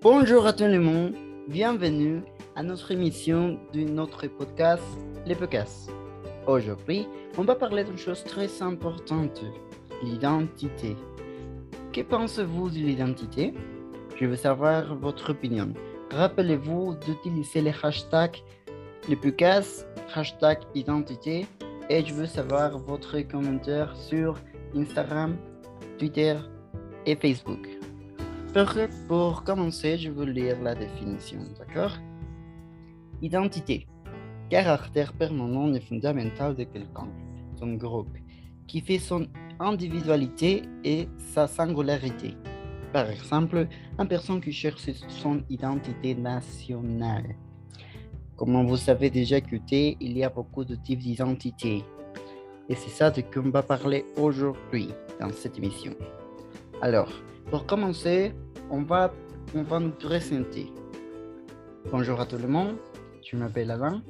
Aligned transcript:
Bonjour 0.00 0.46
à 0.46 0.52
tout 0.52 0.64
le 0.64 0.78
monde, 0.78 1.14
bienvenue 1.48 2.22
à 2.54 2.62
notre 2.62 2.92
émission 2.92 3.58
de 3.72 3.80
notre 3.80 4.28
podcast, 4.28 4.82
les 5.26 5.34
podcasts. 5.34 5.90
Aujourd'hui, 6.46 7.08
on 7.36 7.42
va 7.42 7.56
parler 7.56 7.82
d'une 7.82 7.98
chose 7.98 8.22
très 8.22 8.62
importante, 8.62 9.42
l'identité. 10.04 10.96
Que 11.92 12.02
pensez-vous 12.02 12.70
de 12.70 12.76
l'identité? 12.76 13.54
Je 14.14 14.26
veux 14.26 14.36
savoir 14.36 14.94
votre 14.94 15.30
opinion. 15.30 15.74
Rappelez-vous 16.12 16.94
d'utiliser 17.04 17.60
les 17.60 17.74
hashtags 17.82 18.38
les 19.08 19.16
podcasts, 19.16 19.88
hashtag 20.14 20.58
identité, 20.74 21.46
et 21.88 22.04
je 22.04 22.14
veux 22.14 22.26
savoir 22.26 22.78
votre 22.78 23.18
commentaire 23.22 23.96
sur 23.96 24.36
Instagram, 24.76 25.36
Twitter 25.98 26.36
et 27.06 27.16
Facebook. 27.16 27.77
Pour 29.06 29.44
commencer, 29.44 29.98
je 29.98 30.10
vais 30.10 30.26
lire 30.26 30.60
la 30.60 30.74
définition, 30.74 31.38
d'accord? 31.56 31.96
Identité. 33.22 33.86
Caractère 34.50 35.12
permanent 35.12 35.72
et 35.74 35.80
fondamental 35.80 36.56
de 36.56 36.64
quelqu'un, 36.64 37.08
son 37.56 37.74
groupe, 37.74 38.16
qui 38.66 38.80
fait 38.80 38.98
son 38.98 39.28
individualité 39.60 40.62
et 40.82 41.08
sa 41.18 41.46
singularité. 41.46 42.34
Par 42.92 43.08
exemple, 43.08 43.68
une 43.96 44.08
personne 44.08 44.40
qui 44.40 44.50
cherche 44.50 44.90
son 45.08 45.40
identité 45.48 46.16
nationale. 46.16 47.36
Comme 48.36 48.66
vous 48.66 48.76
savez 48.76 49.08
déjà 49.08 49.36
écouté, 49.36 49.96
il 50.00 50.18
y 50.18 50.24
a 50.24 50.30
beaucoup 50.30 50.64
de 50.64 50.74
types 50.74 50.98
d'identité. 50.98 51.84
Et 52.68 52.74
c'est 52.74 52.90
ça 52.90 53.12
de 53.12 53.20
quoi 53.20 53.42
on 53.44 53.50
va 53.50 53.62
parler 53.62 54.04
aujourd'hui 54.16 54.88
dans 55.20 55.30
cette 55.30 55.58
émission. 55.58 55.92
Alors, 56.82 57.12
pour 57.50 57.64
commencer, 57.64 58.34
on 58.70 58.82
va, 58.82 59.12
on 59.54 59.62
va 59.62 59.80
nous 59.80 59.90
présenter. 59.90 60.72
Bonjour 61.90 62.20
à 62.20 62.26
tout 62.26 62.36
le 62.38 62.48
monde, 62.48 62.76
je 63.24 63.36
m'appelle 63.36 63.70
Alain. 63.70 64.02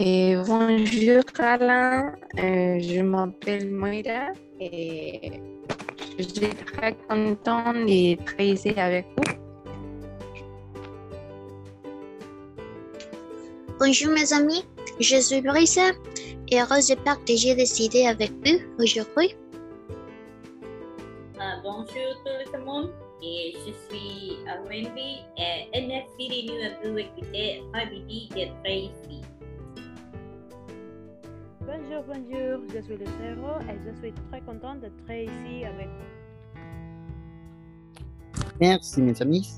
Et 0.00 0.36
bonjour 0.46 1.24
Alain, 1.38 2.14
euh, 2.38 2.78
je 2.80 3.02
m'appelle 3.02 3.70
Moira 3.70 4.32
et 4.60 5.40
je 6.18 6.22
suis 6.22 6.54
très 6.54 6.96
contente 7.08 7.86
d'être 7.86 8.40
ici 8.40 8.70
avec 8.76 9.06
vous. 9.16 9.34
Bonjour 13.80 14.12
mes 14.12 14.32
amis, 14.32 14.64
je 15.00 15.16
suis 15.16 15.40
Brisa 15.40 15.90
et 16.50 16.60
heureuse 16.60 16.88
de 16.88 16.94
partager 16.94 17.56
des 17.56 17.82
idées 17.82 18.06
avec 18.06 18.30
vous 18.44 18.60
aujourd'hui. 18.82 19.34
Bonjour 21.88 22.14
tout 22.24 22.52
le 22.52 22.64
monde, 22.64 22.90
et 23.22 23.54
je 23.54 23.72
suis 23.72 24.36
Wendy 24.68 25.20
et 25.38 25.68
NFC 25.72 26.28
de 26.28 26.86
nous 26.86 26.92
vous 26.92 26.98
écouter 26.98 27.62
Habibi 27.72 28.28
de 28.30 28.44
Tracy. 28.62 29.22
Bonjour, 31.60 32.04
bonjour, 32.06 32.62
je 32.74 32.80
suis 32.82 32.96
Lucero 32.96 33.60
et 33.62 33.78
je 33.86 33.92
suis 34.00 34.12
très 34.30 34.40
contente 34.42 34.80
d'être 34.80 35.10
ici 35.10 35.64
avec 35.64 35.88
vous. 35.88 36.60
Merci 38.60 39.00
mes 39.00 39.22
amis. 39.22 39.48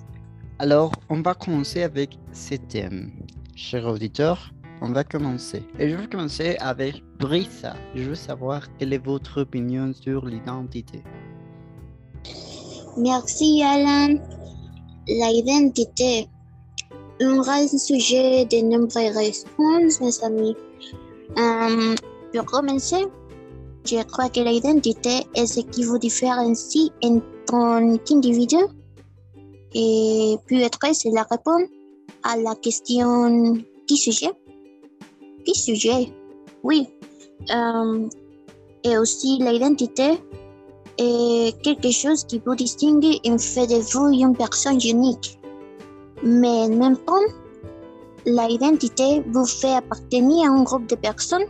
Alors, 0.58 0.92
on 1.08 1.22
va 1.22 1.34
commencer 1.34 1.82
avec 1.82 2.16
ce 2.32 2.54
thème. 2.54 3.10
Chers 3.56 3.86
auditeurs, 3.86 4.52
on 4.82 4.92
va 4.92 5.04
commencer. 5.04 5.62
Et 5.78 5.88
je 5.90 5.96
vais 5.96 6.06
commencer 6.06 6.56
avec 6.60 7.02
Brissa. 7.18 7.74
Je 7.94 8.04
veux 8.04 8.14
savoir 8.14 8.72
quelle 8.76 8.92
est 8.92 9.04
votre 9.04 9.40
opinion 9.40 9.92
sur 9.92 10.26
l'identité. 10.26 11.02
Merci 12.96 13.62
Alain. 13.62 14.18
L'identité. 15.06 16.28
Un 17.22 17.68
sujet 17.68 18.46
de 18.46 18.62
nombreuses 18.62 19.16
réponses, 19.16 20.00
mes 20.00 20.24
amis. 20.24 20.56
Euh, 21.36 21.94
pour 22.32 22.44
commencer, 22.46 23.06
je 23.84 24.02
crois 24.04 24.28
que 24.30 24.40
l'identité 24.40 25.26
est 25.34 25.46
ce 25.46 25.60
qui 25.60 25.84
vous 25.84 25.98
différencie 25.98 26.90
en 27.04 27.20
tant 27.46 27.96
qu'individu. 27.98 28.56
Et 29.74 30.36
après, 30.64 30.94
c'est 30.94 31.10
la 31.10 31.26
réponse 31.30 31.68
à 32.22 32.36
la 32.36 32.54
question 32.54 33.58
qui 33.86 33.96
sujet? 33.96 34.30
Qui 35.44 35.54
sujet? 35.54 36.12
Oui. 36.62 36.88
Euh, 37.50 38.08
et 38.84 38.96
aussi 38.96 39.38
l'identité 39.38 40.18
est 41.00 41.60
quelque 41.62 41.90
chose 41.90 42.24
qui 42.24 42.40
vous 42.44 42.54
distingue 42.54 43.04
et 43.04 43.38
fait 43.38 43.66
de 43.66 43.80
vous 43.92 44.08
une 44.12 44.36
personne 44.36 44.78
unique. 44.84 45.38
Mais 46.22 46.64
en 46.64 46.76
même 46.76 46.98
temps, 46.98 47.26
l'identité 48.26 49.22
vous 49.32 49.46
fait 49.46 49.74
appartenir 49.74 50.50
à 50.50 50.54
un 50.54 50.62
groupe 50.62 50.86
de 50.88 50.96
personnes 50.96 51.46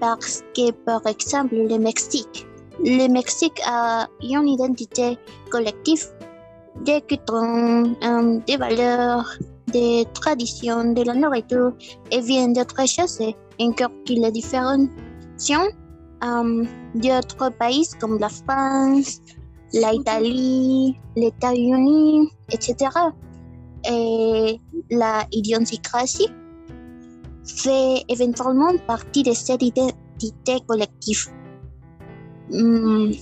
parce 0.00 0.42
que, 0.54 0.70
par 0.70 1.04
exemple, 1.06 1.56
le 1.56 1.78
Mexique. 1.78 2.46
Le 2.80 3.08
Mexique 3.08 3.60
a 3.66 4.06
une 4.22 4.48
identité 4.48 5.18
collective 5.50 6.06
euh, 6.88 8.38
des 8.46 8.56
valeurs, 8.56 9.28
des 9.72 10.06
traditions, 10.14 10.92
de 10.92 11.02
la 11.02 11.14
nourriture 11.14 11.72
et 12.12 12.20
bien 12.20 12.48
d'autres 12.48 12.86
choses, 12.86 13.20
encore 13.60 13.90
que 14.06 14.12
les 14.12 14.30
différenciations 14.30 15.68
d'autres 16.20 17.50
pays 17.58 17.88
comme 18.00 18.18
la 18.18 18.28
France, 18.28 19.20
l'Italie, 19.72 20.98
les 21.16 21.26
États-Unis, 21.26 22.30
etc. 22.50 22.90
Et 23.88 24.60
la 24.90 25.24
idiosyncrasie 25.32 26.28
fait 27.44 28.04
éventuellement 28.08 28.76
partie 28.86 29.22
de 29.22 29.32
cette 29.32 29.62
identité 29.62 30.60
collective. 30.66 31.28
Mm. 32.50 33.12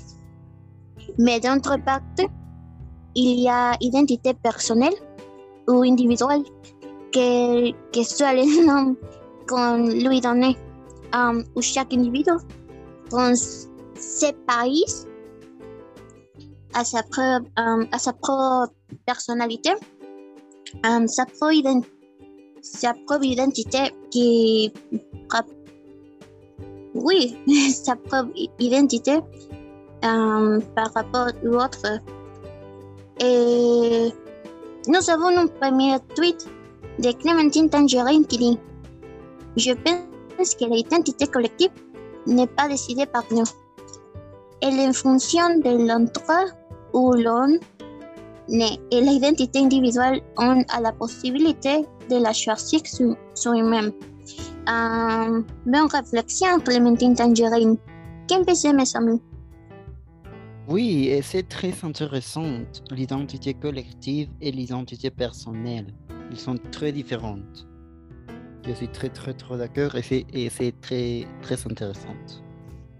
Mais 1.18 1.40
d'autre 1.40 1.76
part, 1.84 2.00
il 3.14 3.40
y 3.40 3.48
a 3.48 3.76
identité 3.80 4.34
personnelle 4.34 4.94
ou 5.68 5.82
individual 5.82 6.42
que, 7.12 7.72
que 7.92 8.02
suele 8.04 8.44
nom 8.66 8.96
con 9.48 9.88
lui 9.88 10.20
donné 10.20 10.56
um, 11.14 11.44
ou 11.54 11.62
chaque 11.62 11.92
individu 11.94 12.32
ce 13.11 14.33
pays 14.47 14.84
à 16.75 16.84
sa 16.84 17.03
propre, 17.03 17.49
um, 17.56 17.87
à 17.93 17.99
sa 17.99 18.12
propre 18.12 18.72
personnalité, 19.06 19.71
um, 20.84 21.06
sa, 21.06 21.25
propre 21.27 21.55
identité 23.25 23.93
qui 24.11 24.72
oui, 26.94 27.37
sa 27.72 27.97
propre 27.97 28.31
identité 28.59 29.21
um, 30.03 30.61
par 30.75 30.93
rapport 30.94 31.28
aux 31.44 31.56
autres. 31.56 32.00
Et 33.21 34.12
nous 34.88 35.11
avons 35.11 35.37
un 35.37 35.47
premier 35.47 35.97
tweet 36.15 36.47
de 36.99 37.12
Clémentine 37.12 37.71
Tangerine 37.71 38.27
qui 38.27 38.38
dit 38.38 38.59
Je 39.56 39.73
pense 39.73 40.55
que 40.55 40.65
l'identité 40.65 41.27
collective 41.27 41.71
n'est 42.26 42.47
pas 42.47 42.69
décidée 42.69 43.06
par 43.06 43.25
nous. 43.31 43.44
Elle 44.60 44.78
est 44.81 44.88
en 44.88 44.92
fonction 44.92 45.59
de 45.59 45.87
l'endroit 45.87 46.47
où 46.92 47.12
l'on 47.12 47.59
et 48.48 49.00
l'identité 49.00 49.59
individuelle 49.59 50.22
on 50.38 50.62
a 50.69 50.81
la 50.81 50.92
possibilité 50.92 51.84
de 52.09 52.22
la 52.22 52.32
choisir 52.32 52.81
sur, 52.84 53.16
sur 53.34 53.53
lui-même. 53.53 53.92
Euh, 54.69 55.42
bonne 55.66 55.88
réflexion, 55.90 56.61
Clémentine 56.61 57.14
Tangerine. 57.14 57.76
Qu'en 58.28 58.44
pensez, 58.44 58.73
mes 58.73 58.96
amis? 58.96 59.20
Oui, 60.69 61.08
et 61.08 61.23
c'est 61.23 61.49
très 61.49 61.73
intéressant, 61.84 62.62
l'identité 62.90 63.55
collective 63.55 64.28
et 64.40 64.50
l'identité 64.50 65.11
personnelle. 65.11 65.94
Ils 66.32 66.38
sont 66.38 66.56
très 66.73 66.90
différentes. 66.90 67.69
Je 68.66 68.72
suis 68.72 68.88
très, 68.88 69.08
très, 69.08 69.32
très 69.32 69.56
d'accord 69.56 69.94
et 69.94 70.02
c'est, 70.02 70.80
très, 70.80 71.24
très 71.40 71.66
intéressant. 71.66 72.16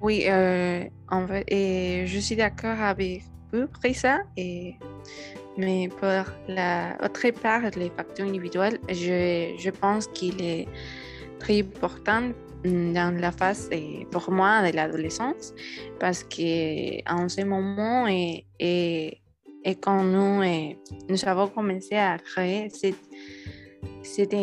Oui, 0.00 0.24
euh, 0.28 0.84
en 1.10 1.26
fait, 1.26 1.44
et 1.48 2.06
je 2.06 2.18
suis 2.20 2.36
d'accord 2.36 2.80
avec 2.80 3.22
vous, 3.52 3.66
Brisa, 3.80 4.18
et 4.36 4.74
mais 5.58 5.88
pour 5.88 6.08
la 6.48 6.96
autre 7.02 7.30
part, 7.42 7.62
les 7.76 7.90
facteurs 7.90 8.28
individuels, 8.28 8.78
je, 8.90 9.56
je 9.58 9.70
pense 9.70 10.06
qu'il 10.08 10.40
est 10.42 10.68
très 11.40 11.60
important 11.60 12.30
dans 12.64 13.18
la 13.18 13.32
phase, 13.32 13.70
pour 14.10 14.30
moi, 14.30 14.70
de 14.70 14.76
l'adolescence, 14.76 15.54
parce 15.98 16.22
qu'en 16.22 17.28
ce 17.28 17.42
moment, 17.42 18.06
et, 18.06 18.44
et, 18.60 19.20
et 19.64 19.74
quand 19.76 20.04
nous, 20.04 20.42
et, 20.42 20.78
nous 21.08 21.24
avons 21.24 21.48
commencé 21.48 21.96
à 21.96 22.18
créer 22.18 22.68
cette, 22.70 22.96
cette, 24.02 24.34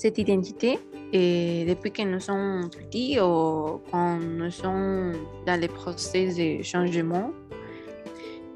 cette 0.00 0.16
identité, 0.16 0.78
et 1.12 1.66
depuis 1.68 1.90
que 1.90 2.00
nous 2.00 2.20
sommes 2.20 2.70
petits 2.70 3.20
ou 3.20 3.82
quand 3.90 4.16
nous 4.18 4.50
sommes 4.50 5.12
dans 5.46 5.60
les 5.60 5.68
processus 5.68 6.36
de 6.36 6.62
changement. 6.62 7.32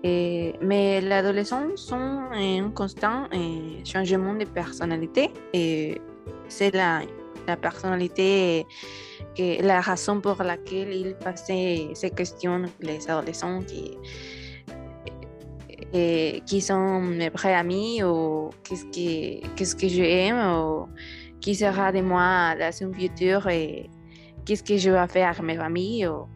Et, 0.03 0.55
mais 0.63 1.03
l'adolescence 1.03 1.81
sont 1.91 2.21
un 2.33 2.71
constant 2.71 3.27
eh, 3.31 3.85
changement 3.85 4.35
de 4.35 4.47
personnalité 4.47 5.31
et 5.53 6.01
c'est 6.49 6.75
la, 6.75 7.03
la 7.47 7.57
personnalité 7.57 8.67
que 9.37 9.63
la 9.63 9.81
raison 9.83 10.21
pour 10.21 10.43
laquelle 10.43 10.95
ils 10.95 11.15
passaient 11.15 11.89
ces 11.93 12.11
questions, 12.11 12.63
les 12.81 13.11
adolescents 13.11 13.61
qui, 13.63 13.99
qui 16.47 16.61
sont 16.61 17.01
mes 17.01 17.31
vrais 17.31 17.55
amis 17.55 18.03
ou 18.03 18.51
qu'est-ce 18.63 18.85
que, 18.87 19.47
qu'est-ce 19.55 19.77
que 19.77 19.87
ou 19.87 20.89
qui 21.45 21.55
sera 21.55 21.93
de 21.93 22.01
moi 22.01 22.55
dans 22.59 22.73
un 22.87 22.93
futur 22.95 23.47
et 23.49 23.91
qu'est-ce 24.47 24.63
que 24.63 24.79
je 24.79 24.89
vais 24.89 25.07
faire 25.09 25.29
avec 25.29 25.43
mes 25.43 25.59
amis 25.59 26.07
ou, 26.07 26.27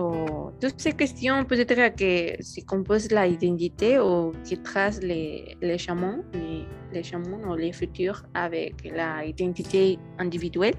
ou 0.00 0.50
toutes 0.58 0.80
ces 0.80 0.94
questions 0.94 1.44
peut-être 1.44 1.94
que 1.94 2.42
se 2.42 2.64
composent 2.64 3.10
l'identité 3.10 3.98
ou 3.98 4.32
qui 4.44 4.56
tracent 4.62 5.02
les, 5.02 5.54
les 5.60 5.76
chemins, 5.76 6.20
les, 6.32 6.64
les 6.90 7.02
ou 7.46 7.54
les 7.54 7.70
futurs 7.70 8.22
avec 8.32 8.82
l'identité 8.82 9.98
individuelle. 10.18 10.76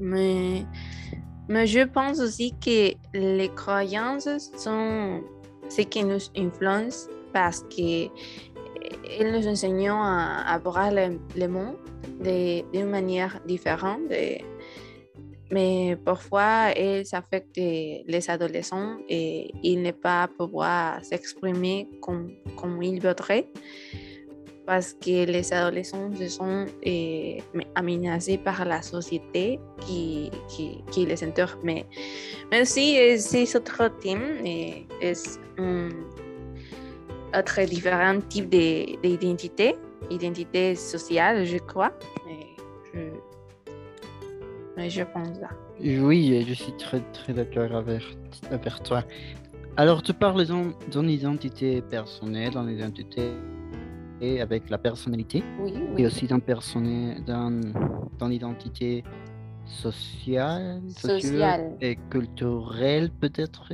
Mais, 0.00 0.66
mais 1.48 1.68
je 1.68 1.84
pense 1.84 2.18
aussi 2.18 2.52
que 2.58 2.94
les 3.14 3.50
croyances 3.54 4.28
sont 4.56 5.20
ce 5.68 5.82
qui 5.82 6.02
nous 6.02 6.18
influence 6.36 7.08
parce 7.32 7.60
que 7.62 8.08
elles 9.18 9.32
nous 9.32 9.46
enseignent 9.48 9.90
à, 9.90 10.54
à 10.54 10.58
voir 10.58 10.90
le, 10.92 11.48
monde 11.48 11.76
de- 12.20 12.62
d'une 12.72 12.90
manière 12.90 13.40
différente. 13.46 14.00
mais 15.50 15.96
parfois, 16.04 16.70
elles 16.74 17.06
affectent 17.12 17.56
les 17.56 18.30
adolescents 18.30 18.96
et 19.08 19.52
ils 19.62 19.82
ne 19.82 19.90
pas 19.92 20.28
pouvoir 20.38 21.04
s'exprimer 21.04 21.88
comme, 22.00 22.32
comme 22.56 22.82
ils 22.82 23.00
voudraient 23.00 23.48
parce 24.66 24.92
que 24.94 25.24
les 25.26 25.52
adolescents 25.52 26.14
se 26.14 26.28
sont 26.28 26.66
eh, 26.82 27.42
aménagés 27.74 28.38
par 28.38 28.64
la 28.64 28.82
société 28.82 29.58
qui, 29.80 30.30
les 30.96 31.24
entoure. 31.24 31.58
Mais, 31.62 31.84
mais 32.50 32.62
eh, 32.76 33.18
c'est 33.18 33.56
autre 33.56 33.90
thème, 34.00 34.38
c'est 34.44 35.40
un 35.58 35.88
autre 37.38 37.60
différent 37.66 38.18
type 38.28 38.48
de- 38.48 39.00
d'identité, 39.02 39.76
identité 40.10 40.74
sociale, 40.74 41.44
je 41.44 41.58
crois. 41.58 41.92
Je, 42.92 43.00
mais 44.76 44.90
je 44.90 45.02
pense 45.02 45.38
ça. 45.38 45.48
Oui, 45.80 46.44
je 46.46 46.54
suis 46.54 46.72
très 46.76 47.00
très 47.12 47.32
d'accord 47.32 47.74
avec, 47.74 48.02
avec 48.50 48.82
toi. 48.82 49.02
Alors, 49.76 50.02
tu 50.02 50.12
parles 50.12 50.44
d'un 50.46 50.72
d'une 50.90 51.08
identité 51.10 51.80
personnelle, 51.82 52.50
d'une 52.50 52.68
identité 52.70 53.32
avec 54.40 54.70
la 54.70 54.78
personnalité, 54.78 55.42
Oui, 55.58 55.72
et 55.98 56.06
aussi 56.06 56.26
d'un 56.26 56.38
personnel, 56.38 57.24
d'un 57.24 57.50
d'une 58.20 58.32
identité 58.32 59.02
sociale, 59.64 60.80
sociale 60.88 61.20
Sociale. 61.20 61.72
et 61.80 61.96
culturelle 62.10 63.10
peut-être? 63.20 63.72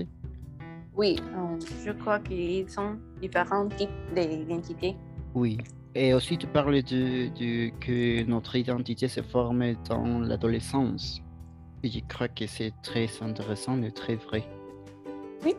Oui, 0.99 1.17
euh, 1.37 1.57
je 1.87 1.93
crois 1.93 2.19
qu'ils 2.19 2.69
sont 2.69 2.99
différents 3.23 3.69
types 3.69 3.89
d'identité. 4.15 4.97
Oui. 5.35 5.59
Et 5.95 6.13
aussi, 6.13 6.37
tu 6.37 6.47
parlais 6.49 6.83
de, 6.83 7.29
de 7.39 7.71
que 7.79 8.25
notre 8.25 8.57
identité 8.57 9.07
se 9.07 9.23
forme 9.23 9.75
dans 9.89 10.19
l'adolescence. 10.21 11.23
Et 11.85 11.89
je 11.89 12.01
crois 12.09 12.27
que 12.27 12.47
c'est 12.49 12.73
très 12.83 13.09
intéressant 13.23 13.81
et 13.83 13.93
très 13.93 14.17
vrai. 14.17 14.43
Oui, 15.45 15.55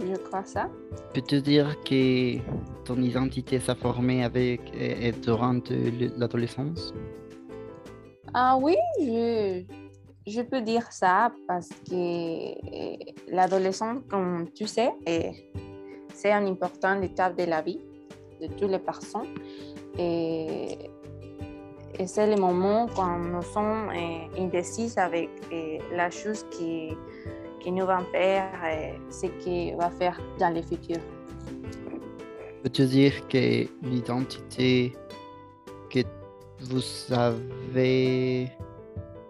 je 0.00 0.16
crois 0.16 0.44
ça. 0.44 0.70
Peux-tu 1.12 1.42
dire 1.42 1.76
que 1.84 2.38
ton 2.84 2.96
identité 3.02 3.60
s'est 3.60 3.74
formée 3.74 4.24
avec 4.24 4.60
et, 4.74 5.08
et 5.08 5.12
durant 5.12 5.52
le- 5.52 6.18
l'adolescence? 6.18 6.94
Ah 8.32 8.56
oui, 8.60 8.76
je, 9.00 9.62
je 10.26 10.40
peux 10.42 10.60
dire 10.62 10.90
ça 10.90 11.32
parce 11.46 11.68
que 11.88 13.30
l'adolescence, 13.30 13.98
comme 14.08 14.48
tu 14.54 14.66
sais, 14.66 14.92
est- 15.06 15.32
c'est 16.14 16.32
une 16.32 16.46
importante 16.48 17.02
étape 17.04 17.36
de 17.36 17.44
la 17.44 17.60
vie 17.60 17.80
de 18.40 18.46
toutes 18.48 18.70
les 18.70 18.78
personnes. 18.78 19.34
Et, 19.98 20.78
et 21.98 22.06
c'est 22.06 22.26
le 22.26 22.40
moment 22.40 22.86
quand 22.96 23.18
nous 23.18 23.42
sommes 23.42 23.90
euh, 23.90 24.42
indécis 24.42 24.92
avec 24.96 25.28
euh, 25.52 25.78
la 25.92 26.10
chose 26.10 26.44
qui, 26.50 26.96
nous 27.66 27.86
va 27.86 28.00
faire, 28.12 28.50
euh, 28.64 28.92
ce 29.10 29.26
qu'on 29.42 29.76
va 29.78 29.90
faire 29.90 30.20
dans 30.38 30.50
le 30.54 30.60
futur. 30.62 30.98
Peux-tu 32.62 32.84
dire 32.86 33.26
que 33.28 33.66
l'identité 33.82 34.92
que 35.90 36.00
vous 36.60 36.82
avez 37.12 38.48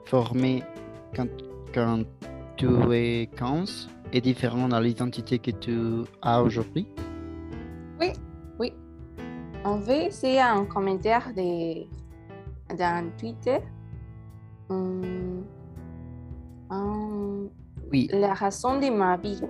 formée 0.05 0.63
quand, 1.15 1.29
quand 1.75 2.03
tu 2.57 2.67
es 2.93 3.29
15 3.37 3.89
est 4.13 4.21
différente 4.21 4.71
de 4.73 4.79
l'identité 4.81 5.39
que 5.39 5.51
tu 5.51 6.05
as 6.23 6.43
aujourd'hui? 6.43 6.87
Oui, 8.01 8.13
oui. 8.59 8.73
En 9.65 9.79
fait, 9.81 10.11
c'est 10.11 10.39
un 10.41 10.65
commentaire 10.67 11.33
dans 12.79 13.11
Twitter. 13.19 13.59
Hum, 14.69 15.45
hum, 16.71 17.49
Oui, 17.93 18.09
la 18.13 18.35
raison 18.35 18.79
de 18.81 18.91
ma 18.91 19.17
vie. 19.17 19.41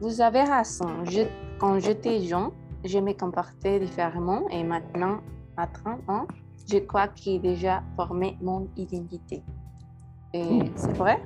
Vous 0.00 0.20
avez 0.20 0.42
raison. 0.42 1.04
Je- 1.04 1.28
quand 1.58 1.78
j'étais 1.78 2.20
jeune, 2.20 2.50
je 2.84 2.98
me 2.98 3.12
comportais 3.12 3.78
différemment 3.80 4.48
et 4.50 4.62
maintenant, 4.64 5.20
à 5.56 5.66
30 5.66 6.00
ans, 6.08 6.26
je 6.70 6.78
crois 6.78 7.08
que 7.08 7.20
j'ai 7.22 7.38
déjà 7.38 7.82
formé 7.96 8.36
mon 8.40 8.68
identité. 8.76 9.42
Et 10.34 10.60
c'est 10.76 10.92
vrai. 10.96 11.18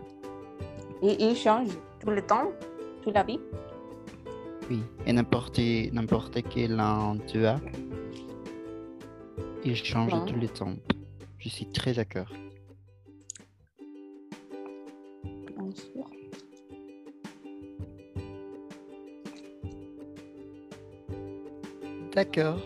Et 1.03 1.17
il 1.25 1.35
change 1.37 1.69
tout 2.01 2.11
le 2.11 2.23
temps, 2.23 2.51
toute 3.03 3.15
la 3.15 3.23
vie. 3.25 3.41
oui. 4.71 4.81
Et 5.07 5.13
n'importe 5.13 5.59
n'importe 5.93 6.39
quel 6.51 6.81
tu 7.27 7.47
as, 7.47 7.59
il 9.65 9.75
change 9.77 10.13
Ouais. 10.13 10.25
tout 10.27 10.39
le 10.39 10.49
temps. 10.49 10.75
Je 11.39 11.49
suis 11.49 11.67
très 11.67 11.95
d'accord. 11.95 12.31
bien 15.57 15.71
sûr. 15.75 16.05
D'accord. 22.15 22.61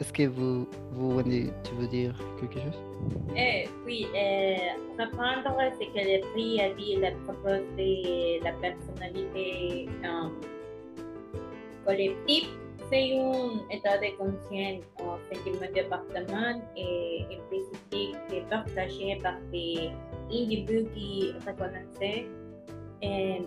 Est-ce 0.00 0.12
que 0.14 0.22
vous, 0.28 0.66
vous 0.92 1.22
tu 1.22 1.74
veux 1.78 1.86
dire 1.86 2.14
quelque 2.40 2.58
chose? 2.58 2.82
Euh, 3.36 3.66
oui, 3.84 4.06
euh, 4.16 4.56
reprendre 4.98 5.54
ce 5.78 5.84
que 5.84 5.98
le 5.98 6.32
prix 6.32 6.58
a 6.58 6.72
dit 6.72 7.04
à 7.04 7.10
propos 7.26 7.62
de 7.76 8.42
la 8.42 8.52
personnalité 8.54 9.88
euh, 10.02 10.30
collective, 11.84 12.48
c'est 12.90 13.12
un 13.12 13.60
état 13.70 13.98
de 13.98 14.16
conscience, 14.16 14.84
un 15.00 15.18
sentiment 15.34 15.70
d'appartement 15.76 16.62
et 16.76 17.26
implicite 17.30 17.80
qui 17.90 18.36
est 18.36 18.48
partagé 18.48 19.18
par 19.22 19.36
des 19.52 19.90
individus 20.32 20.86
qui 20.94 21.34
reconnaissent 21.46 22.26
et 23.02 23.42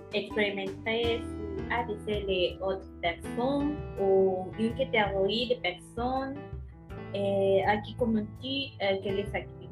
avec 1.71 1.97
les 2.07 2.57
autres 2.61 2.87
personnes 3.01 3.75
ou 3.99 4.47
une 4.59 4.73
catégorie 4.75 5.49
de 5.49 5.55
personnes 5.61 6.35
eh, 7.13 7.63
à 7.65 7.77
qui 7.77 7.95
commenter 7.95 8.71
euh, 8.81 8.97
que 9.03 9.09
les 9.09 9.27
actifs 9.35 9.69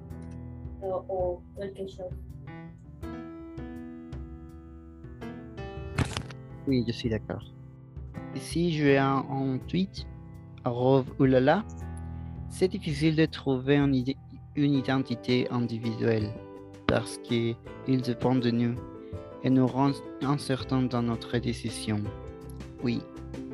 ou, 0.82 0.94
ou 1.10 1.42
quelque 1.60 1.92
chose. 1.92 2.14
Oui, 6.68 6.84
je 6.88 6.92
suis 6.92 7.10
d'accord. 7.10 7.44
Ici, 8.36 8.72
je 8.74 8.86
ai 8.86 8.98
un, 8.98 9.26
un 9.30 9.58
tweet, 9.68 10.08
arrove 10.64 11.06
oulala. 11.20 11.66
C'est 12.50 12.68
difficile 12.68 13.16
de 13.16 13.26
trouver 13.26 13.78
une, 13.78 14.04
une 14.56 14.74
identité 14.74 15.50
individuelle 15.50 16.30
parce 16.88 17.18
qu'il 17.20 17.56
dépend 17.88 18.36
de 18.36 18.52
nous 18.52 18.76
et 19.44 19.50
nous 19.50 19.68
rend 19.68 19.92
incertains 20.22 20.84
dans 20.84 21.02
notre 21.02 21.38
décision. 21.38 22.00
Oui, 22.84 23.02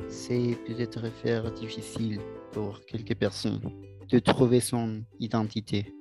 c'est 0.10 0.58
peut-être 0.66 1.10
faire 1.22 1.52
difficile 1.52 2.20
pour 2.52 2.82
quelques 2.86 3.16
personnes 3.16 3.62
de 4.10 4.20
trouver 4.20 4.60
son 4.60 5.02
identité. 5.20 5.94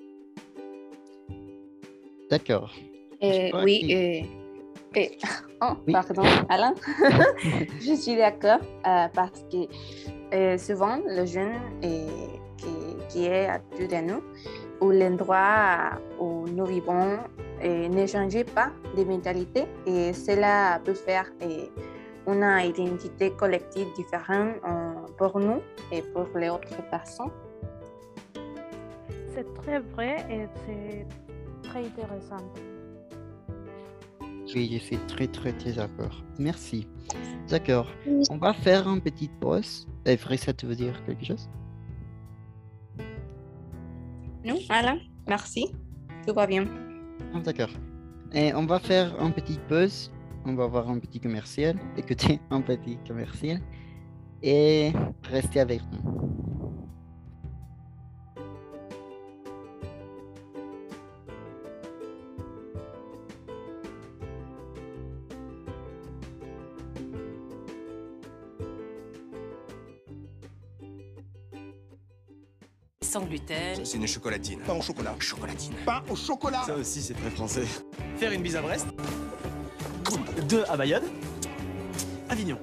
D'accord. 2.31 2.73
Euh, 3.23 3.51
oui, 3.65 3.81
qu'il- 3.81 3.97
euh, 3.97 5.01
et- 5.01 5.19
oh, 5.63 5.75
Oui. 5.87 5.93
pardon, 5.93 6.23
Alain. 6.49 6.75
je 7.81 7.95
suis 7.95 8.17
d'accord 8.17 8.61
euh, 8.87 9.07
parce 9.15 9.45
que 9.51 9.67
euh, 10.35 10.59
souvent, 10.59 10.99
les 11.09 11.27
jeunes 11.27 11.61
euh, 11.85 12.07
qui, 12.59 12.67
qui 13.09 13.25
est 13.27 13.49
autour 13.73 13.89
de 13.89 14.03
nous, 14.13 14.23
ou 14.81 14.91
l'endroit 14.91 16.01
où 16.21 16.47
nous 16.49 16.67
vivons, 16.67 17.19
et 17.36 17.36
ne 17.63 18.07
changez 18.07 18.45
pas 18.45 18.71
de 18.97 19.05
mentalité 19.05 19.65
et 19.87 20.13
cela 20.13 20.81
peut 20.85 20.95
faire 20.95 21.31
et, 21.41 21.71
une 22.29 22.43
identité 22.43 23.31
collective 23.31 23.87
différente 23.95 24.57
euh, 24.69 24.95
pour 25.17 25.39
nous 25.39 25.61
et 25.93 26.03
pour 26.03 26.27
les 26.37 26.49
autres 26.49 26.83
personnes. 26.91 27.31
C'est 29.33 29.55
très 29.55 29.79
vrai 29.79 30.27
et 30.29 30.47
c'est 30.67 31.07
très 31.63 31.87
intéressant. 31.87 32.45
Oui, 34.55 34.71
je 34.73 34.79
suis 34.79 34.99
très 35.07 35.27
très 35.27 35.53
très 35.53 35.73
d'accord. 35.73 36.23
Merci. 36.39 36.89
D'accord. 37.49 37.89
On 38.31 38.39
va 38.39 38.55
faire 38.55 38.89
une 38.89 39.01
petite 39.01 39.33
pause. 39.39 39.87
Et 40.05 40.17
ça 40.37 40.53
te 40.53 40.67
veut 40.67 40.77
dire 40.77 40.95
quelque 41.05 41.25
chose? 41.25 41.49
Non, 44.45 44.59
voilà. 44.69 44.97
Merci. 45.29 45.73
Tout 46.27 46.35
va 46.35 46.47
bien. 46.47 46.65
Ah, 47.37 47.41
D'accord. 47.45 47.71
Et 48.33 48.55
on 48.55 48.65
va 48.67 48.79
faire 48.79 49.15
une 49.21 49.33
petite 49.33 49.61
pause. 49.69 50.11
On 50.47 50.55
va 50.55 50.67
voir 50.67 50.89
un 50.89 50.99
petit 50.99 51.21
commercial. 51.21 51.77
Écoutez 51.97 52.41
un 52.51 52.63
petit 52.63 52.99
commercial. 53.07 53.61
Et 54.43 54.93
restez 55.25 55.61
avec 55.61 55.83
nous. 55.93 56.26
C'est 73.97 74.03
une 74.03 74.09
chocolatine. 74.09 74.61
Pain 74.61 74.75
au 74.75 74.83
chocolat. 74.83 75.15
Chocolatine. 75.19 75.73
Pain 75.87 76.03
au 76.11 76.17
chocolat. 76.17 76.63
Ça 76.67 76.75
aussi, 76.75 77.01
c'est 77.01 77.15
très 77.15 77.31
français. 77.31 77.65
Faire 78.19 78.31
une 78.31 78.43
bise 78.43 78.55
à 78.55 78.61
Brest. 78.61 78.89
Deux 80.47 80.65
à 80.69 80.77
Bayonne. 80.77 81.05
Avignon. 82.29 82.59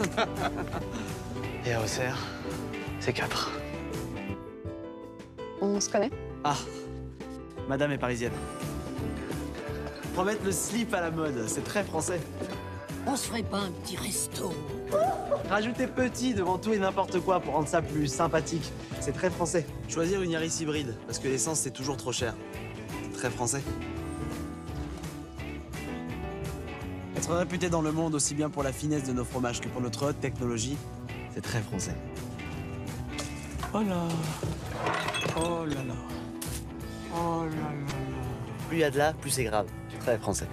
Et 1.66 1.72
à 1.74 1.82
Auxerre, 1.82 2.16
c'est 2.98 3.12
quatre. 3.12 3.50
On 5.60 5.78
se 5.78 5.90
connaît? 5.90 6.10
Ah, 6.44 6.56
madame 7.68 7.92
est 7.92 7.98
parisienne. 7.98 8.32
Remettre 10.16 10.46
le 10.46 10.52
slip 10.52 10.94
à 10.94 11.02
la 11.02 11.10
mode, 11.10 11.44
c'est 11.46 11.64
très 11.64 11.84
français. 11.84 12.20
On 13.06 13.16
se 13.16 13.26
ferait 13.26 13.42
pas 13.42 13.58
un 13.58 13.70
petit 13.70 13.96
resto 13.96 14.52
Rajouter 15.48 15.86
petit 15.86 16.34
devant 16.34 16.58
tout 16.58 16.72
et 16.72 16.78
n'importe 16.78 17.20
quoi 17.20 17.40
pour 17.40 17.54
rendre 17.54 17.68
ça 17.68 17.82
plus 17.82 18.06
sympathique, 18.06 18.70
c'est 19.00 19.12
très 19.12 19.28
français. 19.28 19.66
Choisir 19.88 20.22
une 20.22 20.30
Yaris 20.30 20.58
hybride, 20.60 20.94
parce 21.06 21.18
que 21.18 21.28
l'essence 21.28 21.58
c'est 21.58 21.72
toujours 21.72 21.96
trop 21.96 22.12
cher. 22.12 22.34
C'est 23.04 23.18
très 23.18 23.30
français. 23.30 23.62
Être 27.16 27.34
réputé 27.34 27.68
dans 27.68 27.82
le 27.82 27.92
monde 27.92 28.14
aussi 28.14 28.34
bien 28.34 28.50
pour 28.50 28.62
la 28.62 28.72
finesse 28.72 29.04
de 29.04 29.12
nos 29.12 29.24
fromages 29.24 29.60
que 29.60 29.68
pour 29.68 29.80
notre 29.80 30.06
haute 30.06 30.20
technologie, 30.20 30.76
c'est 31.34 31.42
très 31.42 31.60
français. 31.60 31.94
Oh 33.74 33.80
là 33.82 34.08
Oh 35.36 35.64
là 35.66 35.82
là 35.84 35.94
Oh 37.14 37.44
là 37.44 37.50
là 37.50 37.50
là 37.50 37.94
Plus 38.68 38.78
il 38.78 38.80
y 38.80 38.84
a 38.84 38.90
de 38.90 38.98
là, 38.98 39.12
plus 39.14 39.30
c'est 39.30 39.44
grave. 39.44 39.66
Très 40.00 40.18
français. 40.18 40.48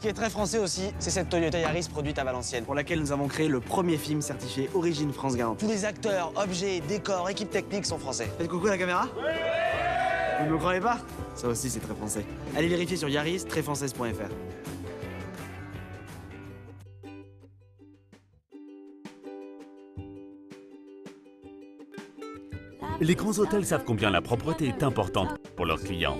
Ce 0.00 0.02
qui 0.06 0.08
est 0.08 0.14
très 0.14 0.30
français 0.30 0.56
aussi, 0.56 0.94
c'est 0.98 1.10
cette 1.10 1.28
Toyota 1.28 1.58
Yaris 1.58 1.86
produite 1.92 2.18
à 2.18 2.24
Valenciennes, 2.24 2.64
pour 2.64 2.74
laquelle 2.74 3.00
nous 3.00 3.12
avons 3.12 3.28
créé 3.28 3.48
le 3.48 3.60
premier 3.60 3.98
film 3.98 4.22
certifié 4.22 4.70
Origine 4.72 5.12
France 5.12 5.36
Garantie. 5.36 5.66
Tous 5.66 5.70
les 5.70 5.84
acteurs, 5.84 6.32
objets, 6.36 6.80
décors, 6.80 7.28
équipes 7.28 7.50
techniques 7.50 7.84
sont 7.84 7.98
français. 7.98 8.32
Faites 8.38 8.48
coucou 8.48 8.68
à 8.68 8.70
la 8.70 8.78
caméra 8.78 9.08
Vous 10.38 10.46
ne 10.46 10.52
me 10.52 10.56
croyez 10.56 10.80
pas? 10.80 11.00
Ça 11.34 11.48
aussi, 11.48 11.68
c'est 11.68 11.80
très 11.80 11.94
français. 11.94 12.24
Allez 12.56 12.68
vérifier 12.68 12.96
sur 12.96 13.10
yaris, 13.10 13.44
trèsfrançaise.fr. 13.44 14.30
Les 23.02 23.14
grands 23.14 23.38
hôtels 23.38 23.66
savent 23.66 23.84
combien 23.84 24.08
la 24.08 24.22
propreté 24.22 24.68
est 24.68 24.82
importante 24.82 25.39
leurs 25.64 25.80
clients. 25.80 26.16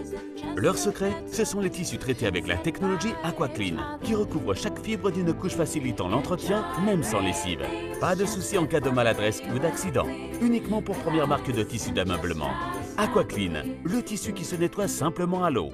Leur 0.56 0.76
secret, 0.76 1.12
ce 1.26 1.44
sont 1.44 1.60
les 1.60 1.70
tissus 1.70 1.98
traités 1.98 2.26
avec 2.26 2.46
la 2.46 2.56
technologie 2.56 3.12
AquaClean, 3.22 3.98
qui 4.02 4.14
recouvre 4.14 4.54
chaque 4.54 4.78
fibre 4.80 5.10
d'une 5.10 5.32
couche 5.32 5.54
facilitant 5.54 6.08
l'entretien, 6.08 6.64
même 6.84 7.02
sans 7.02 7.20
lessive. 7.20 7.62
Pas 8.00 8.14
de 8.14 8.24
souci 8.24 8.58
en 8.58 8.66
cas 8.66 8.80
de 8.80 8.90
maladresse 8.90 9.42
ou 9.54 9.58
d'accident. 9.58 10.06
Uniquement 10.40 10.82
pour 10.82 10.96
première 10.96 11.28
marque 11.28 11.52
de 11.52 11.62
tissu 11.62 11.92
d'ameublement. 11.92 12.50
AquaClean, 12.98 13.62
le 13.84 14.02
tissu 14.02 14.32
qui 14.32 14.44
se 14.44 14.56
nettoie 14.56 14.88
simplement 14.88 15.44
à 15.44 15.50
l'eau. 15.50 15.70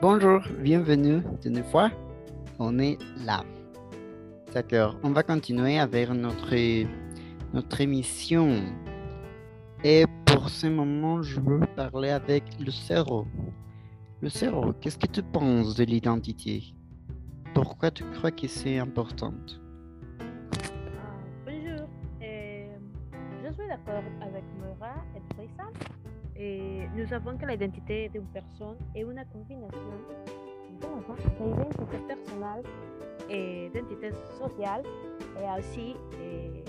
Bonjour, 0.00 0.40
bienvenue 0.60 1.22
de 1.42 1.50
nouveau. 1.50 1.88
On 2.60 2.78
est 2.78 2.98
là. 3.24 3.44
D'accord, 4.54 4.96
on 5.02 5.10
va 5.10 5.22
continuer 5.24 5.78
avec 5.78 6.08
notre, 6.10 6.54
notre 7.52 7.80
émission. 7.80 8.62
Et 9.84 10.04
pour 10.26 10.48
ce 10.48 10.66
moment, 10.66 11.22
je 11.22 11.40
veux 11.40 11.60
parler 11.76 12.10
avec 12.10 12.44
le 12.58 12.70
cerveau. 12.70 13.26
Le 14.20 14.28
cerveau, 14.28 14.72
qu'est-ce 14.80 14.98
que 14.98 15.06
tu 15.06 15.22
penses 15.22 15.76
de 15.76 15.84
l'identité? 15.84 16.74
Pourquoi 17.54 17.90
tu 17.90 18.04
crois 18.04 18.30
que 18.30 18.46
c'est 18.48 18.78
important 18.78 19.34
bonjour. 21.46 21.88
Euh, 22.22 22.68
je 23.44 23.52
suis 23.52 23.68
d'accord 23.68 24.02
avec 24.20 24.44
Mora 24.60 24.94
et 25.16 25.34
Teresa. 25.34 25.70
Et 26.36 26.88
nous 26.94 27.06
savons 27.06 27.36
que 27.36 27.46
l'identité 27.46 28.08
d'une 28.10 28.26
personne 28.26 28.76
est 28.94 29.00
une 29.00 29.24
combinaison 29.32 29.68
d'identité 30.80 31.98
personnelle 32.06 32.62
et 33.28 33.70
d'identité 33.70 34.10
sociale 34.38 34.82
et 35.40 35.58
aussi 35.58 35.96
euh, 36.20 36.62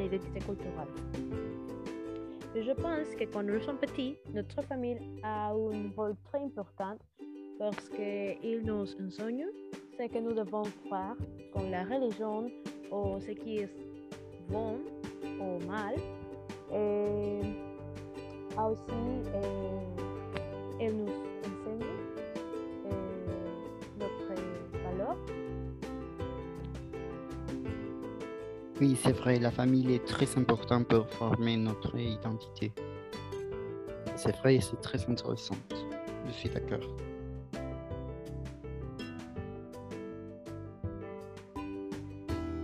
l'identité 0.00 0.40
culturelle. 0.40 0.88
Je 2.54 2.72
pense 2.72 3.14
que 3.14 3.24
quand 3.24 3.42
nous 3.42 3.60
sommes 3.60 3.78
petits, 3.78 4.16
notre 4.34 4.62
famille 4.62 4.98
a 5.22 5.50
un 5.50 5.90
rôle 5.96 6.16
très 6.24 6.42
important 6.42 6.98
parce 7.58 7.88
qu'ils 7.90 8.62
nous 8.64 8.82
enseignent 8.82 9.46
ce 9.98 10.08
que 10.08 10.18
nous 10.18 10.32
devons 10.32 10.64
croire, 10.86 11.16
comme 11.52 11.70
la 11.70 11.84
religion 11.84 12.50
ou 12.90 13.20
ce 13.20 13.32
qui 13.32 13.58
est 13.58 13.70
bon 14.48 14.78
ou 15.40 15.64
mal. 15.66 15.94
Et 16.72 17.40
aussi, 18.58 19.30
euh, 19.34 19.80
elle 20.80 20.96
nous 20.96 21.08
enseigne 21.08 21.99
Oui, 28.80 28.96
c'est 28.96 29.12
vrai, 29.12 29.38
la 29.38 29.50
famille 29.50 29.94
est 29.94 30.06
très 30.06 30.38
importante 30.38 30.88
pour 30.88 31.06
former 31.10 31.58
notre 31.58 31.98
identité. 31.98 32.72
C'est 34.16 34.34
vrai 34.36 34.58
c'est 34.60 34.80
très 34.80 35.04
intéressant. 35.06 35.56
Je 36.26 36.32
suis 36.32 36.48
d'accord. 36.48 36.80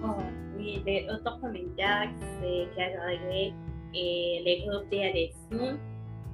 Oh, 0.03 0.23
oui, 0.57 0.83
les 0.87 1.07
autres 1.11 1.39
commentaires 1.39 2.11
c'est 2.41 2.67
qu'agréer 2.75 3.53
et 3.95 4.43
les 4.43 4.65
groupes 4.67 4.91
d'adhésion. 4.91 5.79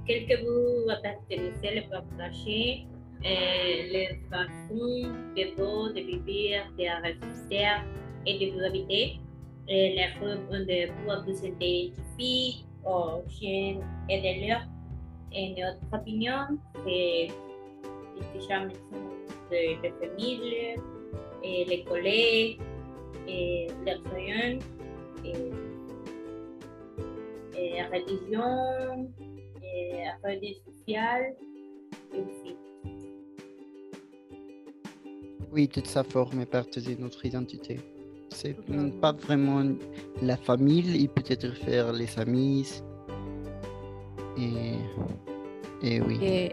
Quel 0.07 0.27
que 0.27 0.43
vous 0.45 0.89
appartenez, 0.89 1.51
le 1.61 1.89
partager, 1.89 2.87
et 3.23 3.89
les 3.91 4.19
façons 4.29 5.09
de 5.35 5.55
vous, 5.57 5.93
de 5.93 6.01
vivre, 6.25 6.67
de 6.77 7.03
résister 7.03 7.67
et 8.25 8.39
de 8.39 8.53
vous 8.53 8.63
habiter. 8.63 9.19
Et 9.67 9.95
les 9.95 10.09
groupes 10.19 10.49
de 10.51 10.91
vous 10.91 11.23
vous 11.25 11.45
identifier 11.45 12.65
aux 12.85 13.23
chiens 13.29 13.79
et 14.09 14.19
de 14.19 14.47
leur. 14.47 14.61
Et 15.31 15.55
notre 15.59 15.79
opinion, 15.93 16.59
c'est 16.85 17.29
déjà 18.33 18.65
de 18.65 19.83
la 19.83 19.91
famille, 19.99 20.75
et 21.43 21.65
les 21.65 21.83
collègues, 21.83 22.59
et 23.27 23.67
les 23.85 24.59
et 27.55 27.77
la 27.77 27.87
religion, 27.87 29.09
et 29.63 30.03
la 30.05 30.29
religion 30.29 30.61
sociale, 30.65 31.35
et 32.13 32.19
aussi. 32.19 32.55
Oui, 35.51 35.67
toute 35.67 35.87
ça 35.87 36.03
forme 36.03 36.45
partie 36.45 36.81
de 36.81 37.01
notre 37.01 37.25
identité. 37.25 37.79
C'est 38.33 38.57
pas 38.99 39.11
vraiment 39.13 39.63
la 40.21 40.37
famille, 40.37 41.03
et 41.03 41.07
peut-être 41.07 41.55
faire 41.55 41.93
les 41.93 42.17
amis. 42.19 42.81
Et, 44.37 44.75
et 45.81 46.01
oui. 46.01 46.19
Et, 46.21 46.51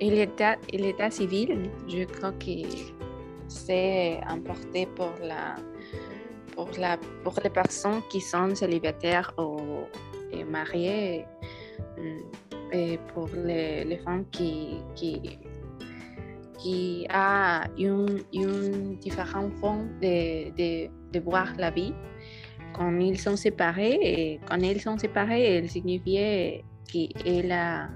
et 0.00 0.10
l'état, 0.10 0.56
l'état 0.72 1.10
civil, 1.10 1.70
je 1.88 2.04
crois 2.04 2.32
que 2.32 2.66
c'est 3.48 4.20
important 4.26 4.86
pour 4.96 5.12
la 5.22 5.56
pour 6.54 6.68
la 6.78 6.96
pour 7.22 7.34
les 7.42 7.50
personnes 7.50 8.00
qui 8.10 8.20
sont 8.20 8.54
célibataires 8.54 9.32
ou 9.38 9.58
et 10.32 10.44
mariées 10.44 11.24
et 12.72 12.98
pour 13.12 13.28
les, 13.44 13.84
les 13.84 13.98
femmes 13.98 14.24
qui 14.30 14.78
qui 16.64 17.06
a 17.10 17.66
une, 17.76 18.22
une 18.32 18.96
différente 18.96 19.52
forme 19.60 19.88
de, 20.00 20.48
de, 20.56 20.88
de 21.12 21.20
voir 21.20 21.52
la 21.58 21.70
vie 21.70 21.92
quand 22.72 22.98
ils 22.98 23.20
sont 23.20 23.36
séparés 23.36 23.98
et 24.02 24.40
quand 24.48 24.56
ils 24.56 24.80
sont 24.80 24.96
séparés 24.96 25.56
elle 25.56 25.68
signifiait 25.68 26.64
qu'elle 26.90 27.52
a 27.52 27.90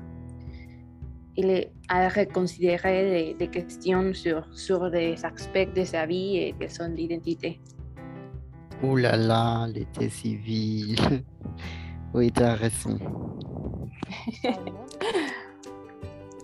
il 1.41 1.71
a 1.89 2.09
reconsidéré 2.09 3.35
des, 3.39 3.47
des, 3.47 3.49
questions 3.49 4.13
sur, 4.13 4.45
sur 4.53 4.91
des 4.91 5.25
aspects 5.25 5.73
de 5.73 5.85
sa 5.85 6.05
vie 6.05 6.37
et 6.37 6.53
de 6.53 6.67
son 6.67 6.97
identité. 6.97 7.61
Ouh 8.83 8.97
là 8.97 9.17
là, 9.17 9.69
l'été 9.69 10.09
civil. 10.09 10.97
oui, 12.15 12.33
tu 12.33 12.43
as 12.43 12.55
raison. 12.55 12.99